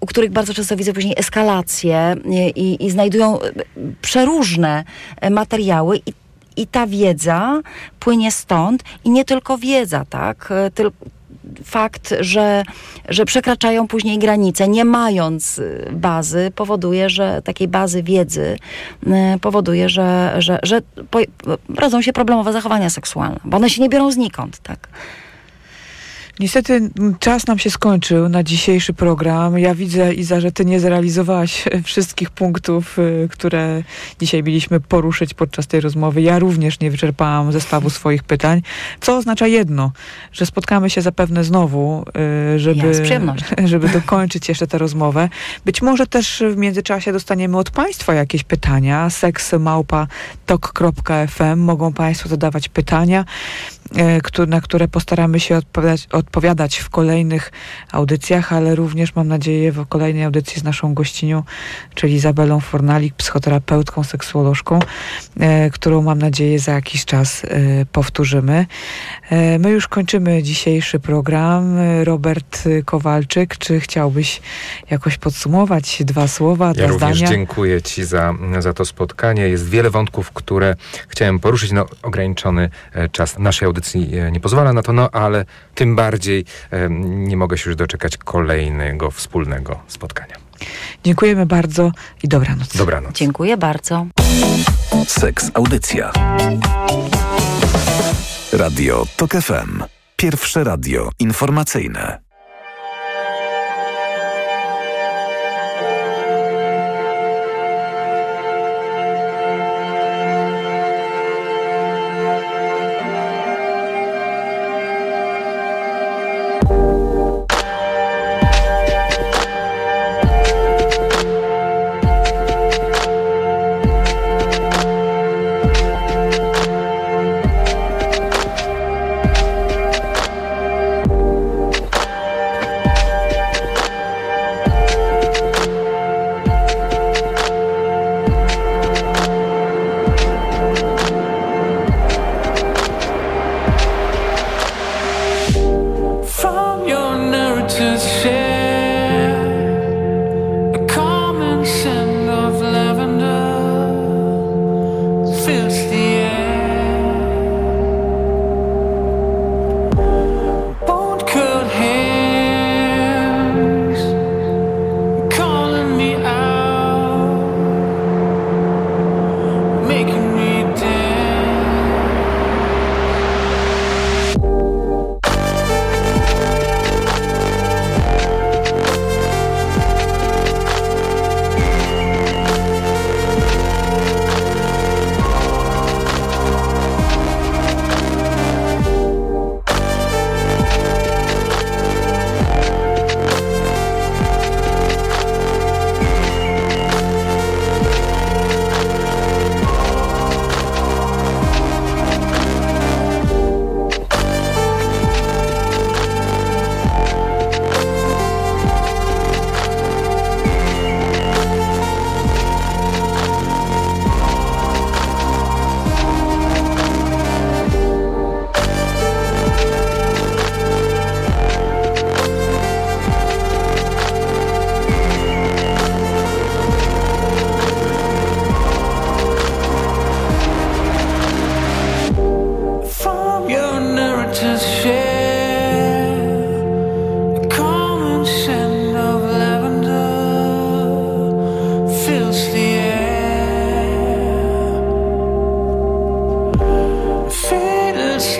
[0.00, 3.64] u których bardzo często widzę później eskalacje y, i, i znajdują y,
[4.02, 4.84] przeróżne
[5.24, 6.19] y, materiały i
[6.56, 7.60] i ta wiedza
[8.00, 10.48] płynie stąd i nie tylko wiedza, tak?
[10.50, 10.90] E, Tyl
[11.64, 12.62] fakt, że,
[13.08, 18.56] że przekraczają później granice, nie mając y, bazy, powoduje, że takiej bazy wiedzy
[19.06, 20.80] y, powoduje, że, że, że
[21.76, 24.88] rodzą się problemowe zachowania seksualne, bo one się nie biorą znikąd, tak?
[26.40, 29.58] Niestety m, czas nam się skończył na dzisiejszy program.
[29.58, 33.82] Ja widzę, Iza, że ty nie zrealizowałaś wszystkich punktów, y, które
[34.20, 36.22] dzisiaj mieliśmy poruszyć podczas tej rozmowy.
[36.22, 38.62] Ja również nie wyczerpałam zestawu swoich pytań,
[39.00, 39.92] co oznacza jedno,
[40.32, 42.04] że spotkamy się zapewne znowu,
[42.54, 42.94] y, żeby, Ja
[43.72, 45.28] żeby dokończyć jeszcze tę rozmowę.
[45.64, 49.10] Być może też w międzyczasie dostaniemy od Państwa jakieś pytania.
[49.10, 53.24] seksmałpa.tok.fm Mogą Państwo zadawać pytania
[54.46, 57.52] na które postaramy się odpowiadać, odpowiadać w kolejnych
[57.92, 61.42] audycjach, ale również mam nadzieję w kolejnej audycji z naszą gościnią,
[61.94, 64.78] czyli Izabelą Fornalik, psychoterapeutką, seksuolożką,
[65.40, 68.66] e, którą mam nadzieję za jakiś czas e, powtórzymy.
[69.30, 71.78] E, my już kończymy dzisiejszy program.
[71.78, 74.40] E, Robert Kowalczyk, czy chciałbyś
[74.90, 77.30] jakoś podsumować dwa słowa, Ja dwa również zdania?
[77.30, 79.48] dziękuję Ci za, za to spotkanie.
[79.48, 80.76] Jest wiele wątków, które
[81.08, 81.72] chciałem poruszyć.
[81.72, 86.44] No, ograniczony e, czas naszej audycji e, nie pozwala na to, no ale tym bardziej
[86.70, 90.34] e, nie mogę się już doczekać kolejnego wspólnego spotkania.
[91.04, 92.76] Dziękujemy bardzo i dobranoc.
[92.76, 93.12] Dobranoc.
[93.12, 94.06] Dziękuję bardzo.
[95.06, 96.12] Seks Audycja.
[98.52, 99.82] Radio TOK FM.
[100.16, 102.29] Pierwsze radio informacyjne.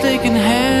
[0.01, 0.80] mistaken hand.